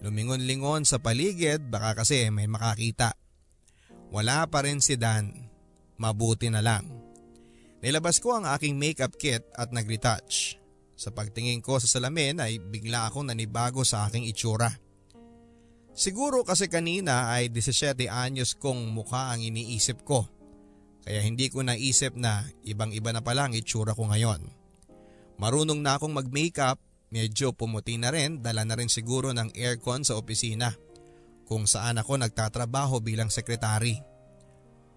[0.05, 3.17] Lumingon-lingon sa paligid baka kasi may makakita.
[4.13, 5.33] Wala pa rin si Dan.
[5.97, 6.85] Mabuti na lang.
[7.81, 10.62] Nilabas ko ang aking makeup kit at nag-retouch.
[10.93, 14.69] Sa pagtingin ko sa salamin ay bigla akong nanibago sa aking itsura.
[15.93, 20.25] Siguro kasi kanina ay 17 anyos kong mukha ang iniisip ko.
[21.05, 24.41] Kaya hindi ko naisip na ibang iba na pala ang itsura ko ngayon.
[25.37, 26.79] Marunong na akong mag-makeup,
[27.13, 30.73] medyo pumuti na rin, dala na rin siguro ng aircon sa opisina
[31.45, 33.99] kung saan ako nagtatrabaho bilang sekretary.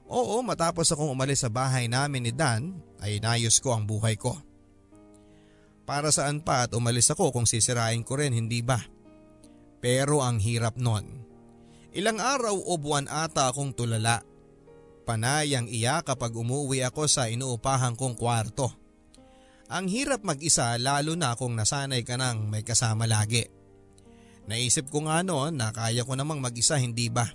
[0.07, 4.39] Oo, matapos akong umalis sa bahay namin ni Dan ay inayos ko ang buhay ko.
[5.87, 8.83] Para saan pa at umalis ako kung sisirain ko rin, hindi ba?
[9.79, 11.07] Pero ang hirap nun.
[11.95, 14.21] Ilang araw o buwan ata akong tulala.
[15.07, 18.75] Panay ang iya kapag umuwi ako sa inuupahan kong kwarto.
[19.71, 23.47] Ang hirap mag-isa lalo na kung nasanay ka nang may kasama lagi.
[24.51, 27.27] Naisip ko nga noon na kaya ko namang mag-isa hindi ba?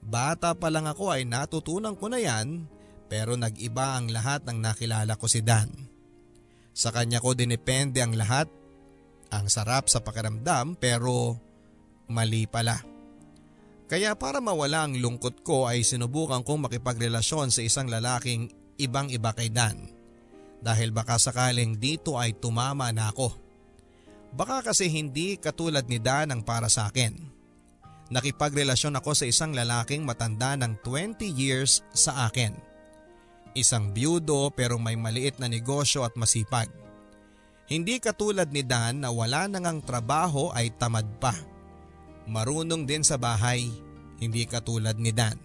[0.00, 2.68] Bata pa lang ako ay natutunan ko na yan
[3.08, 5.95] pero nag-iba ang lahat ng nakilala ko si Dan.
[6.76, 8.52] Sa kanya ko dinepende ang lahat.
[9.32, 11.40] Ang sarap sa pakiramdam pero
[12.12, 12.76] mali pala.
[13.88, 19.32] Kaya para mawala ang lungkot ko ay sinubukan kong makipagrelasyon sa isang lalaking ibang iba
[19.32, 19.88] kay Dan.
[20.60, 23.32] Dahil baka sakaling dito ay tumama na ako.
[24.36, 27.14] Baka kasi hindi katulad ni Dan ang para sa akin.
[28.12, 32.65] Nakipagrelasyon ako sa isang lalaking matanda ng 20 years sa akin.
[33.56, 36.68] Isang byudo pero may maliit na negosyo at masipag.
[37.66, 41.32] Hindi katulad ni Dan na wala nang trabaho ay tamad pa.
[42.28, 43.64] Marunong din sa bahay,
[44.20, 45.40] hindi katulad ni Dan.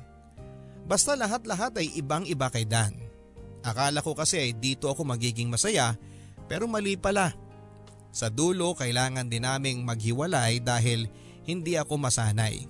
[0.84, 2.99] Basta lahat-lahat ay ibang-iba kay Dan.
[3.64, 5.95] Akala ko kasi ay dito ako magiging masaya
[6.51, 7.32] pero mali pala.
[8.12, 11.07] Sa dulo kailangan din naming maghiwalay dahil
[11.47, 12.68] hindi ako masanay.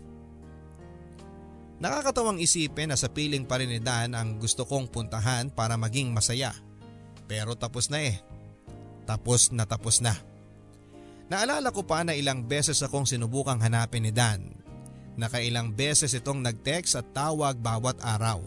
[1.81, 6.13] Nakakatawang isipin na sa piling pa rin ni Dan ang gusto kong puntahan para maging
[6.13, 6.53] masaya.
[7.25, 8.21] Pero tapos na eh.
[9.09, 10.13] Tapos na tapos na.
[11.25, 14.53] Naalala ko pa na ilang beses akong sinubukang hanapin ni Dan.
[15.17, 18.45] Nakailang beses itong nag-text at tawag bawat araw.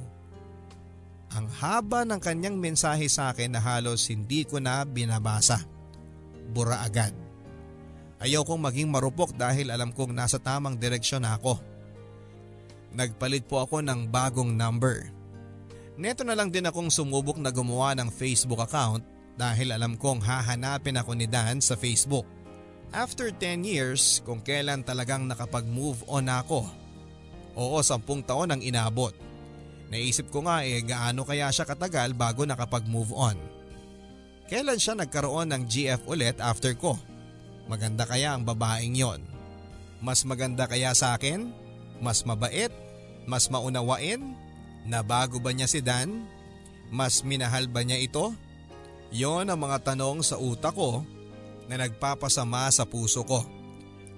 [1.35, 5.59] Ang haba ng kanyang mensahe sa akin na halos hindi ko na binabasa.
[6.55, 7.11] Bura agad.
[8.23, 11.74] Ayaw kong maging marupok dahil alam kong nasa tamang direksyon na ako.
[12.95, 15.11] Nagpalit po ako ng bagong number.
[15.99, 19.03] Neto na lang din akong sumubok na gumawa ng Facebook account
[19.35, 22.27] dahil alam kong hahanapin ako ni Dan sa Facebook.
[22.95, 26.67] After 10 years, kung kailan talagang nakapag-move on ako.
[27.59, 29.15] Oo, sampung taon ang inabot.
[29.91, 33.39] Naisip ko nga eh gaano kaya siya katagal bago nakapag-move on.
[34.47, 36.95] Kailan siya nagkaroon ng GF ulit after ko?
[37.67, 39.21] Maganda kaya ang babaeng yon?
[39.99, 41.51] Mas maganda kaya sa akin?
[41.99, 42.84] Mas mabait?
[43.25, 44.37] Mas maunawain?
[44.85, 46.29] Na bago ba niya si Dan?
[46.93, 48.37] Mas minahal ba niya ito?
[49.15, 51.01] Yon ang mga tanong sa utak ko
[51.71, 53.41] na nagpapasama sa puso ko.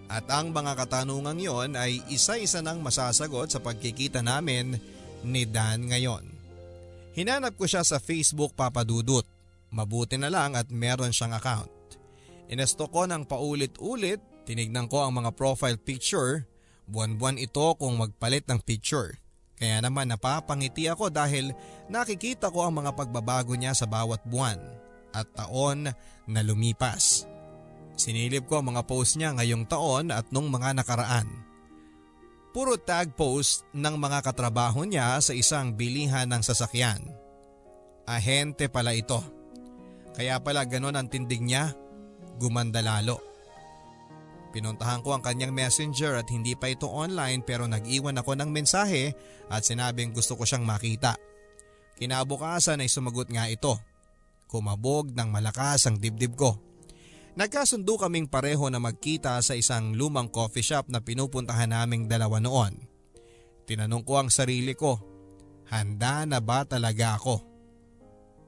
[0.06, 4.78] At ang mga katanungang yon ay isa-isa nang masasagot sa pagkikita namin
[5.26, 6.22] ni Dan ngayon.
[7.16, 9.26] Hinanap ko siya sa Facebook papadudot.
[9.74, 11.70] Mabuti na lang at meron siyang account.
[12.46, 16.46] Inesto ko ng paulit-ulit, tinignan ko ang mga profile picture,
[16.86, 19.18] buwan-buwan ito kung magpalit ng picture.
[19.56, 21.56] Kaya naman napapangiti ako dahil
[21.88, 24.60] nakikita ko ang mga pagbabago niya sa bawat buwan
[25.16, 25.88] at taon
[26.28, 27.24] na lumipas.
[27.96, 31.24] Sinilip ko ang mga post niya ngayong taon at nung mga nakaraan.
[32.52, 37.00] Puro tag post ng mga katrabaho niya sa isang bilihan ng sasakyan.
[38.04, 39.20] Ahente pala ito.
[40.16, 41.72] Kaya pala ganon ang tindig niya,
[42.40, 43.35] gumanda lalo.
[44.56, 49.12] Pinuntahan ko ang kanyang messenger at hindi pa ito online pero nag-iwan ako ng mensahe
[49.52, 51.12] at sinabing gusto ko siyang makita.
[52.00, 53.76] Kinabukasan ay sumagot nga ito.
[54.48, 56.56] Kumabog ng malakas ang dibdib ko.
[57.36, 62.80] Nagkasundo kaming pareho na magkita sa isang lumang coffee shop na pinupuntahan naming dalawa noon.
[63.68, 64.96] Tinanong ko ang sarili ko,
[65.68, 67.44] handa na ba talaga ako?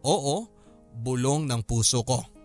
[0.09, 0.49] Oo,
[0.97, 2.38] bulong ng puso ko.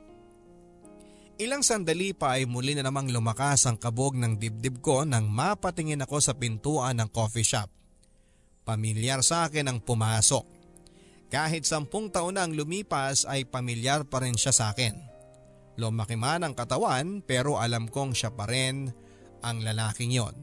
[1.42, 6.06] Ilang sandali pa ay muli na namang lumakas ang kabog ng dibdib ko nang mapatingin
[6.06, 7.74] ako sa pintuan ng coffee shop.
[8.62, 10.46] Pamilyar sa akin ang pumasok.
[11.34, 14.94] Kahit sampung taon na ang lumipas ay pamilyar pa rin siya sa akin.
[15.82, 18.94] Lumaki man ang katawan pero alam kong siya pa rin
[19.42, 20.38] ang lalaking yon.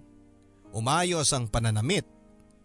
[0.74, 2.03] Umayos ang pananamit,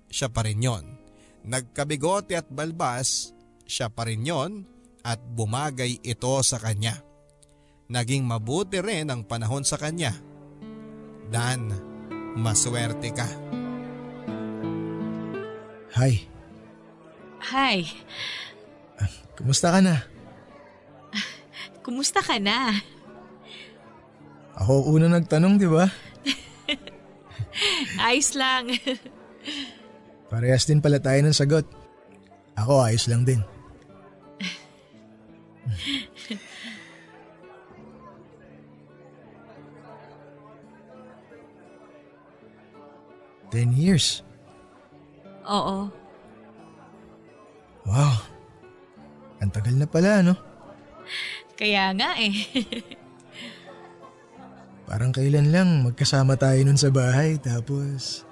[0.09, 0.97] siya pa rin yon.
[1.45, 3.38] Nagkabigote at balbas,
[3.69, 4.65] siya pa rin yon
[5.05, 7.04] at bumagay ito sa kanya.
[7.86, 10.13] Naging mabuti rin ang panahon sa kanya.
[11.29, 11.69] Dan,
[12.33, 13.29] maswerte ka.
[15.95, 16.27] Hi,
[17.45, 17.86] Hi,
[19.38, 20.01] kumusta ka na?
[21.86, 22.73] kumusta ka na?
[24.57, 25.86] Ako una nagtanong, di ba?
[28.09, 28.73] Ayos lang.
[30.33, 31.69] Parehas din pala tayo ng sagot.
[32.57, 33.45] Ako ayos lang din.
[43.55, 44.19] Ten years.
[45.47, 45.87] Oo.
[47.87, 48.19] Wow.
[49.39, 50.35] Ang tagal na pala, no?
[51.55, 52.35] Kaya nga eh.
[54.91, 58.27] Parang kailan lang magkasama tayo nun sa bahay tapos...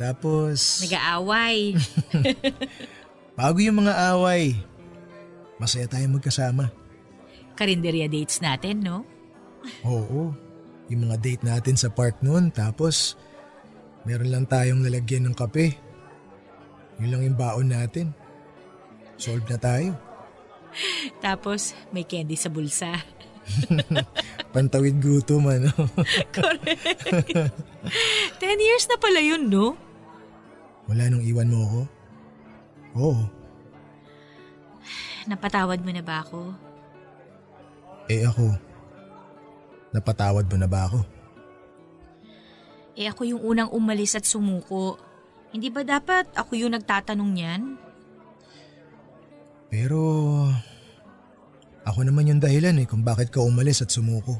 [0.00, 0.80] Tapos...
[0.80, 1.76] Nag-aaway.
[3.38, 4.56] Bago yung mga away,
[5.60, 6.72] masaya tayo magkasama.
[7.52, 9.04] Karinderya dates natin, no?
[9.84, 10.32] Oo.
[10.88, 13.20] Yung mga date natin sa park noon tapos
[14.02, 15.78] meron lang tayong lalagyan ng kape.
[16.98, 18.10] Yun lang yung baon natin.
[19.18, 19.94] Solve na tayo.
[21.24, 22.90] Tapos may candy sa bulsa.
[24.54, 25.68] Pantawid gutom ano.
[28.42, 29.74] Ten years na pala yun, no?
[30.86, 31.80] Wala nung iwan mo ako?
[32.98, 33.24] Oo.
[35.30, 36.54] Napatawad mo na ba ako?
[38.10, 38.54] Eh ako.
[39.94, 41.00] Napatawad mo na ba ako?
[42.92, 45.00] Eh ako yung unang umalis at sumuko.
[45.52, 47.62] Hindi ba dapat ako yung nagtatanong niyan?
[49.72, 49.98] Pero...
[51.82, 54.36] Ako naman yung dahilan eh kung bakit ka umalis at sumuko.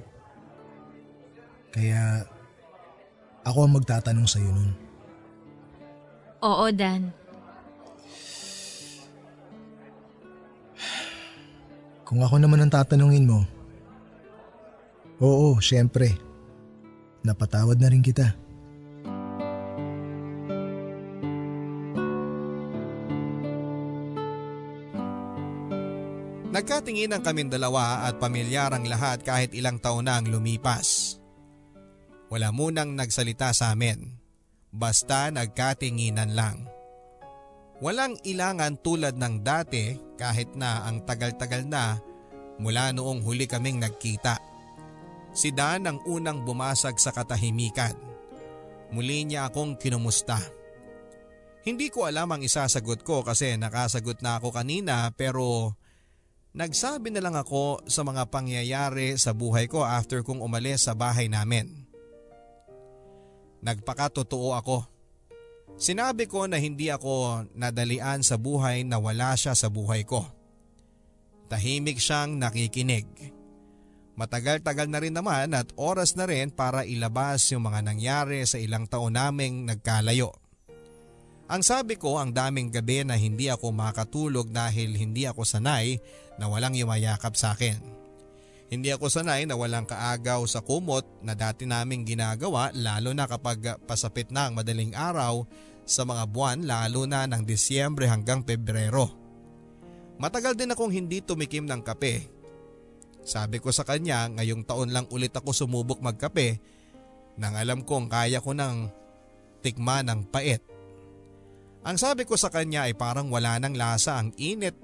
[1.72, 2.28] Kaya...
[3.42, 4.70] Ako ang magtatanong sa'yo nun.
[6.46, 7.10] Oo, Dan.
[12.06, 13.42] Kung ako naman ang tatanungin mo,
[15.18, 16.12] oo, syempre.
[17.24, 18.41] Napatawad na rin kita.
[26.52, 31.16] Nagkatingin ang kaming dalawa at pamilyar ang lahat kahit ilang taon na ang lumipas.
[32.28, 34.20] Wala munang nagsalita sa amin.
[34.68, 36.68] Basta nagkatinginan lang.
[37.80, 41.96] Walang ilangan tulad ng dati kahit na ang tagal-tagal na
[42.60, 44.36] mula noong huli kaming nagkita.
[45.32, 47.96] Si Dan ang unang bumasag sa katahimikan.
[48.92, 50.36] Muli niya akong kinumusta.
[51.64, 55.72] Hindi ko alam ang isasagot ko kasi nakasagot na ako kanina pero
[56.52, 61.24] Nagsabi na lang ako sa mga pangyayari sa buhay ko after kong umalis sa bahay
[61.24, 61.88] namin.
[63.64, 64.84] Nagpakatotoo ako.
[65.80, 70.28] Sinabi ko na hindi ako nadalian sa buhay na wala siya sa buhay ko.
[71.48, 73.08] Tahimik siyang nakikinig.
[74.12, 78.84] Matagal-tagal na rin naman at oras na rin para ilabas yung mga nangyari sa ilang
[78.84, 80.36] taon naming nagkalayo.
[81.48, 85.96] Ang sabi ko ang daming gabi na hindi ako makatulog dahil hindi ako sanay
[86.36, 87.78] na walang yumayakap sa akin.
[88.72, 93.76] Hindi ako sanay na walang kaagaw sa kumot na dati naming ginagawa lalo na kapag
[93.84, 95.44] pasapit na ang madaling araw
[95.84, 99.12] sa mga buwan lalo na ng Disyembre hanggang Pebrero.
[100.16, 102.32] Matagal din akong hindi tumikim ng kape.
[103.22, 106.58] Sabi ko sa kanya ngayong taon lang ulit ako sumubok magkape
[107.36, 108.88] nang alam kong kaya ko ng
[109.60, 110.64] tikma ng pait.
[111.82, 114.74] Ang sabi ko sa kanya ay parang wala nang lasa ang init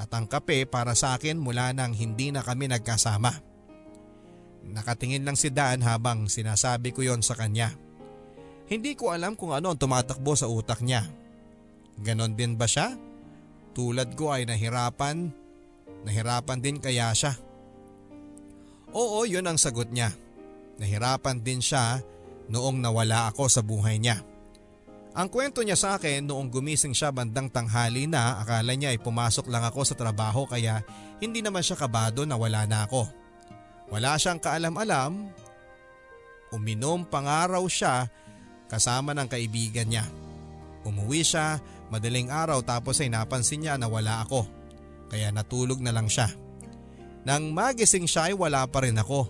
[0.00, 3.36] at ang kape para sa akin mula nang hindi na kami nagkasama.
[4.64, 7.76] Nakatingin lang si Dan habang sinasabi ko yon sa kanya.
[8.64, 11.04] Hindi ko alam kung ano ang tumatakbo sa utak niya.
[12.00, 12.96] Ganon din ba siya?
[13.76, 15.28] Tulad ko ay nahirapan,
[16.08, 17.36] nahirapan din kaya siya.
[18.96, 20.16] Oo, yun ang sagot niya.
[20.80, 22.00] Nahirapan din siya
[22.48, 24.29] noong nawala ako sa buhay niya.
[25.10, 29.50] Ang kwento niya sa akin noong gumising siya bandang tanghali na akala niya ay pumasok
[29.50, 30.86] lang ako sa trabaho kaya
[31.18, 33.10] hindi naman siya kabado na wala na ako.
[33.90, 35.34] Wala siyang kaalam-alam.
[36.54, 38.06] Uminom pangaraw siya
[38.70, 40.06] kasama ng kaibigan niya.
[40.86, 41.58] Umuwi siya
[41.90, 44.46] madaling araw tapos ay napansin niya na wala ako.
[45.10, 46.30] Kaya natulog na lang siya.
[47.26, 49.26] Nang magising siya ay wala pa rin ako.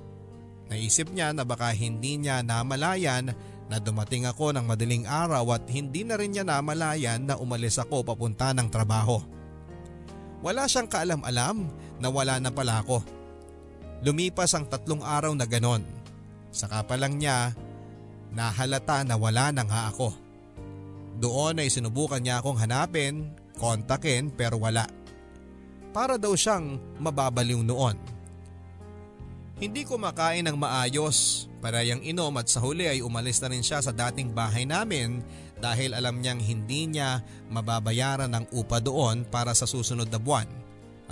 [0.68, 3.32] Naisip niya na baka hindi niya namalayan
[3.70, 8.02] na dumating ako ng madaling araw at hindi na rin niya namalayan na umalis ako
[8.02, 9.22] papunta ng trabaho.
[10.42, 11.70] Wala siyang kaalam-alam
[12.02, 12.98] na wala na pala ako.
[14.02, 15.86] Lumipas ang tatlong araw na ganon.
[16.50, 17.54] Saka pa lang niya
[18.34, 20.10] nahalata na wala na nga ako.
[21.22, 24.90] Doon ay sinubukan niya akong hanapin, kontakin pero wala.
[25.94, 27.94] Para daw siyang mababaliw noon.
[29.60, 33.84] Hindi ko makain ng maayos, parayang inom at sa huli ay umalis na rin siya
[33.84, 35.20] sa dating bahay namin
[35.60, 37.20] dahil alam niyang hindi niya
[37.52, 40.48] mababayaran ng upa doon para sa susunod na buwan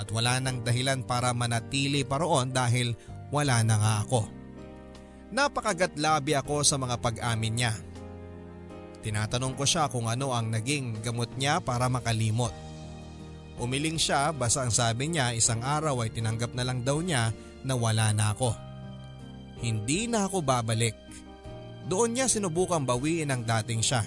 [0.01, 2.97] at wala nang dahilan para manatili pa roon dahil
[3.29, 4.25] wala na nga ako.
[5.29, 7.77] Napakagatlabi ako sa mga pag-amin niya.
[9.05, 12.57] Tinatanong ko siya kung ano ang naging gamot niya para makalimot.
[13.61, 17.29] Umiling siya basta ang sabi niya isang araw ay tinanggap na lang daw niya
[17.69, 18.57] na wala na ako.
[19.61, 20.97] Hindi na ako babalik.
[21.85, 24.01] Doon niya sinubukang bawiin ang dating siya.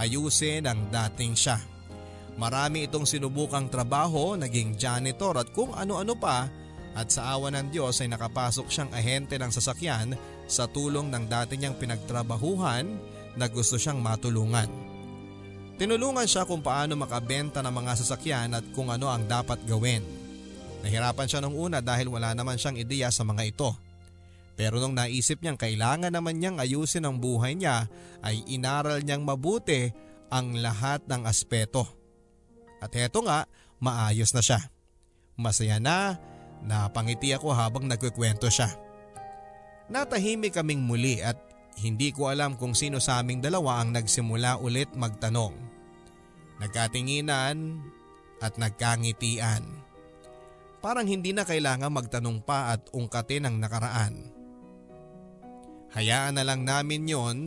[0.00, 1.60] Ayusin ang dating siya.
[2.38, 6.46] Marami itong sinubukang trabaho, naging janitor at kung ano-ano pa
[6.94, 10.14] at sa awa ng Diyos ay nakapasok siyang ahente ng sasakyan
[10.46, 12.86] sa tulong ng dati niyang pinagtrabahuhan
[13.34, 14.70] na gusto siyang matulungan.
[15.78, 20.17] Tinulungan siya kung paano makabenta ng mga sasakyan at kung ano ang dapat gawin.
[20.88, 23.76] Nahirapan siya nung una dahil wala naman siyang ideya sa mga ito.
[24.56, 27.92] Pero nung naisip niyang kailangan naman niyang ayusin ang buhay niya
[28.24, 29.92] ay inaral niyang mabuti
[30.32, 31.84] ang lahat ng aspeto.
[32.80, 33.44] At heto nga,
[33.84, 34.64] maayos na siya.
[35.36, 36.16] Masaya na,
[36.64, 38.72] napangiti ako habang nagkikwento siya.
[39.92, 41.36] Natahimik kaming muli at
[41.84, 45.52] hindi ko alam kung sino sa aming dalawa ang nagsimula ulit magtanong.
[46.64, 47.84] Nagkatinginan
[48.40, 49.87] at nagkangitian.
[50.78, 54.30] Parang hindi na kailangan magtanong pa at ungkatin ang nakaraan.
[55.94, 57.38] Hayaan na lang namin yon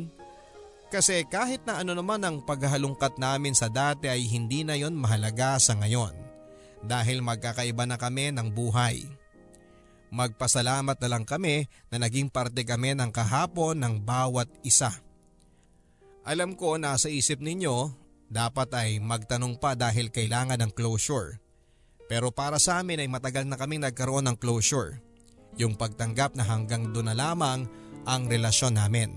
[0.92, 5.56] kasi kahit na ano naman ang paghalungkat namin sa dati ay hindi na yon mahalaga
[5.56, 6.12] sa ngayon
[6.84, 9.08] dahil magkakaiba na kami ng buhay.
[10.12, 14.92] Magpasalamat na lang kami na naging parte kami ng kahapon ng bawat isa.
[16.28, 17.96] Alam ko na sa isip ninyo,
[18.28, 21.40] dapat ay magtanong pa dahil kailangan ng closure.
[22.12, 25.00] Pero para sa amin ay matagal na kaming nagkaroon ng closure.
[25.56, 27.64] Yung pagtanggap na hanggang doon na lamang
[28.04, 29.16] ang relasyon namin.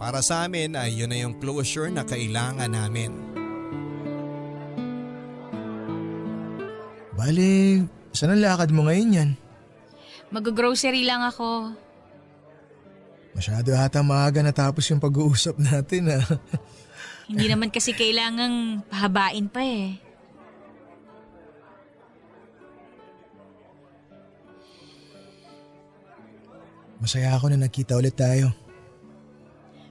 [0.00, 3.12] Para sa amin ay yun na yung closure na kailangan namin.
[7.20, 7.84] Bale,
[8.16, 9.30] saan ang lakad mo ngayon yan?
[10.32, 11.76] Mag-grocery lang ako.
[13.36, 16.24] Masyado ata maaga natapos yung pag-uusap natin ah.
[17.28, 20.09] Hindi naman kasi kailangang pahabain pa eh.
[27.00, 28.52] Masaya ako na nakita ulit tayo.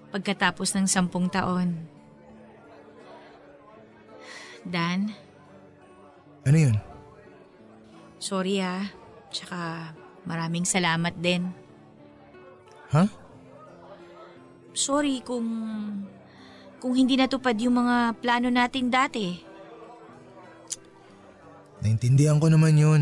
[0.09, 1.73] Pagkatapos ng sampung taon.
[4.61, 5.09] Dan,
[6.45, 6.77] Ano yun?
[8.19, 8.85] sorry ah.
[9.29, 9.93] Tsaka
[10.25, 11.49] maraming salamat din.
[12.89, 13.05] Ha?
[14.73, 15.45] Sorry kung
[16.79, 19.37] kung hindi natupad yung mga plano natin dati.
[21.79, 23.01] Naintindihan ko naman yun.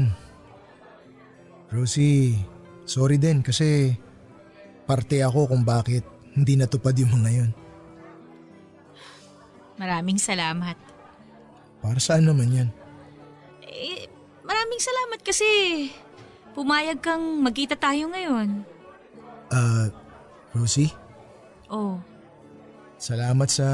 [1.72, 2.36] Rosie,
[2.88, 3.94] sorry din kasi
[4.88, 7.52] parte ako kung bakit hindi natupad yung mga yun.
[9.78, 10.74] Maraming salamat.
[11.84, 12.70] Para saan naman yan?
[13.68, 14.10] Eh,
[14.42, 15.46] maraming salamat kasi
[16.58, 18.66] pumayag kang magkita tayo ngayon.
[19.54, 19.94] Ah,
[20.58, 20.90] Rosie,
[21.68, 22.00] Oh,
[22.96, 23.68] salamat sa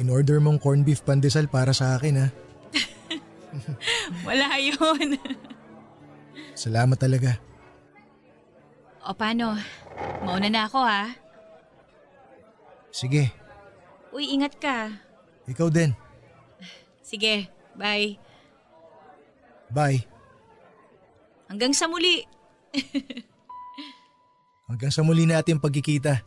[0.00, 2.28] in-order mong corned beef pandesal para sa akin ha.
[4.28, 5.20] Wala yun.
[6.56, 7.36] Salamat talaga.
[9.06, 9.54] O paano?
[10.26, 11.14] Mauna na ako ha.
[12.90, 13.30] Sige,
[14.10, 14.88] Uy, ingat ka.
[15.44, 15.92] ikaw din.
[17.04, 18.16] Sige, bye.
[19.68, 20.02] Bye.
[21.46, 22.24] Hanggang sa muli.
[24.72, 26.24] Hanggang sa muli natin pagkikita.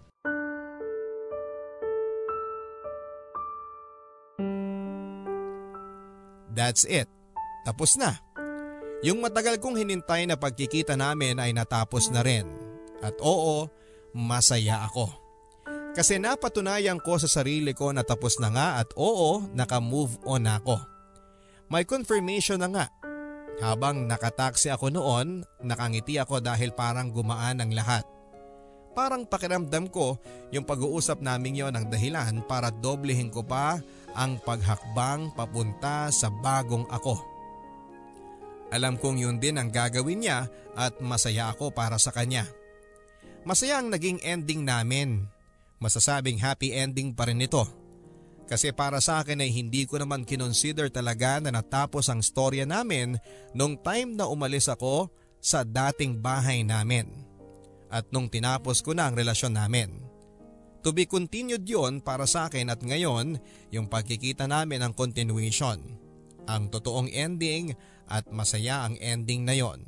[6.53, 7.09] That's it.
[7.65, 8.21] Tapos na.
[9.01, 12.68] Yung matagal kong hinintay na pagkikita namin ay natapos na rin.
[12.99, 13.67] At oo,
[14.15, 15.07] masaya ako.
[15.95, 20.77] Kasi napatunayan ko sa sarili ko na tapos na nga at oo, naka-move on ako.
[21.69, 22.85] May confirmation na nga.
[23.59, 28.07] Habang nakataksi ako noon, nakangiti ako dahil parang gumaan ang lahat.
[28.95, 30.17] Parang pakiramdam ko
[30.49, 33.77] yung pag-uusap namin yon ang dahilan para doblehin ko pa
[34.15, 37.19] ang paghakbang papunta sa bagong ako.
[38.69, 40.45] Alam kong yun din ang gagawin niya
[40.77, 42.45] at masaya ako para sa kanya.
[43.47, 45.27] Masaya ang naging ending namin.
[45.79, 47.63] Masasabing happy ending pa rin ito.
[48.49, 53.21] Kasi para sa akin ay hindi ko naman kinonsider talaga na natapos ang storya namin
[53.53, 57.07] nung time na umalis ako sa dating bahay namin.
[57.93, 60.01] At nung tinapos ko na ang relasyon namin.
[60.81, 63.37] To be continued yon para sa akin at ngayon
[63.69, 65.79] yung pagkikita namin ang continuation.
[66.49, 67.77] Ang totoong ending
[68.09, 69.85] at masaya ang ending na yon.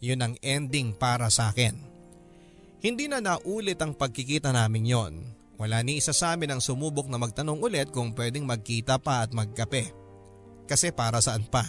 [0.00, 1.91] Yun ang ending para sa akin.
[2.82, 5.14] Hindi na naulit ang pagkikita namin yon.
[5.54, 9.30] Wala ni isa sa amin ang sumubok na magtanong ulit kung pwedeng magkita pa at
[9.30, 9.94] magkape.
[10.66, 11.62] Kasi para saan pa?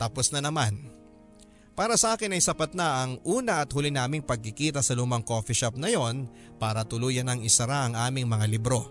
[0.00, 0.80] Tapos na naman.
[1.76, 5.52] Para sa akin ay sapat na ang una at huli naming pagkikita sa lumang coffee
[5.52, 8.88] shop na yon para tuluyan ang isara ang aming mga libro.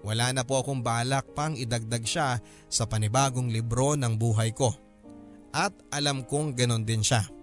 [0.00, 2.40] Wala na po akong balak pang idagdag siya
[2.72, 4.72] sa panibagong libro ng buhay ko.
[5.52, 7.35] At alam kong ganon din siya.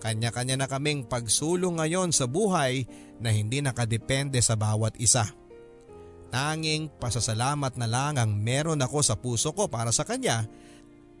[0.00, 2.88] Kanya-kanya na kaming pagsulong ngayon sa buhay
[3.20, 5.28] na hindi nakadepende sa bawat isa.
[6.32, 10.48] Tanging pasasalamat na lang ang meron ako sa puso ko para sa kanya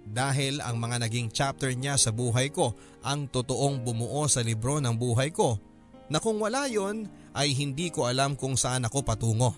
[0.06, 2.72] dahil ang mga naging chapter niya sa buhay ko
[3.04, 5.60] ang totoong bumuo sa libro ng buhay ko
[6.08, 9.52] na kung wala yon ay hindi ko alam kung saan ako patungo.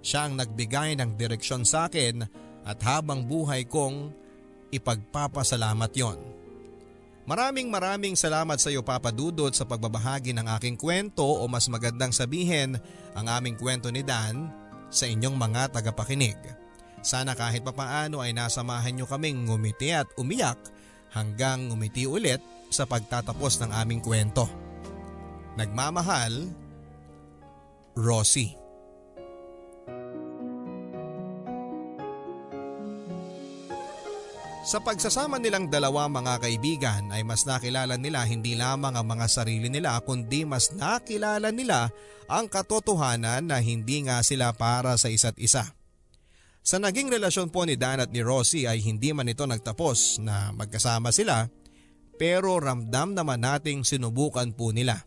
[0.00, 2.24] Siya ang nagbigay ng direksyon sa akin
[2.62, 4.14] at habang buhay kong
[4.70, 6.35] ipagpapasalamat yon.
[7.26, 12.14] Maraming maraming salamat sa iyo Papa Dudot sa pagbabahagi ng aking kwento o mas magandang
[12.14, 12.78] sabihin
[13.18, 14.46] ang aming kwento ni Dan
[14.94, 16.38] sa inyong mga tagapakinig.
[17.02, 20.58] Sana kahit papaano ay nasamahan nyo kaming ngumiti at umiyak
[21.10, 22.38] hanggang ngumiti ulit
[22.70, 24.46] sa pagtatapos ng aming kwento.
[25.58, 26.46] Nagmamahal,
[27.98, 28.65] Rosie.
[34.66, 39.70] Sa pagsasama nilang dalawa mga kaibigan ay mas nakilala nila hindi lamang ang mga sarili
[39.70, 41.94] nila kundi mas nakilala nila
[42.26, 45.70] ang katotohanan na hindi nga sila para sa isa't isa.
[46.66, 50.50] Sa naging relasyon po ni Dan at ni Rosie ay hindi man ito nagtapos na
[50.50, 51.46] magkasama sila
[52.18, 55.06] pero ramdam naman nating sinubukan po nila.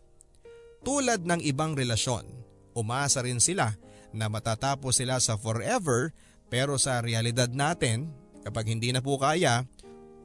[0.80, 2.24] Tulad ng ibang relasyon,
[2.72, 3.76] umasa rin sila
[4.16, 6.16] na matatapos sila sa forever
[6.48, 8.08] pero sa realidad natin
[8.44, 9.64] kapag hindi na po kaya,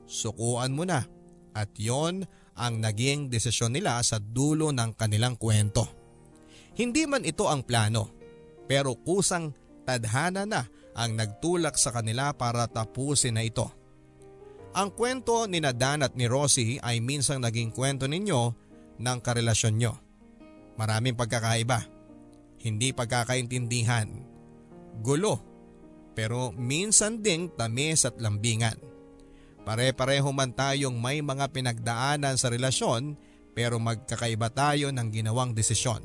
[0.05, 1.03] sukuan mo na
[1.55, 5.87] at yon ang naging desisyon nila sa dulo ng kanilang kwento.
[6.75, 8.11] Hindi man ito ang plano
[8.67, 9.55] pero kusang
[9.87, 13.67] tadhana na ang nagtulak sa kanila para tapusin na ito.
[14.75, 18.41] Ang kwento ni Dan at ni Rosie ay minsang naging kwento ninyo
[18.99, 19.93] ng karelasyon nyo.
[20.75, 21.87] Maraming pagkakaiba,
[22.59, 24.11] hindi pagkakaintindihan,
[24.99, 25.54] gulo,
[26.17, 28.79] pero minsan ding tamis at lambingan.
[29.67, 33.19] Pare-pareho man tayong may mga pinagdaanan sa relasyon
[33.53, 36.01] pero magkakaiba tayo ng ginawang desisyon.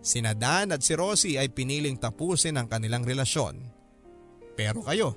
[0.00, 3.76] Sina Dan at si Rosie ay piniling tapusin ang kanilang relasyon
[4.56, 5.12] pero kayo,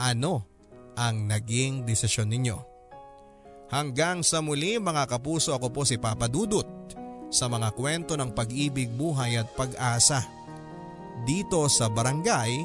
[0.00, 0.48] ano
[0.96, 2.56] ang naging desisyon ninyo?
[3.68, 6.64] Hanggang sa muli mga kapuso ako po si Papa Dudut
[7.28, 10.24] sa mga kwento ng pag-ibig, buhay at pag-asa.
[11.28, 12.64] Dito sa Barangay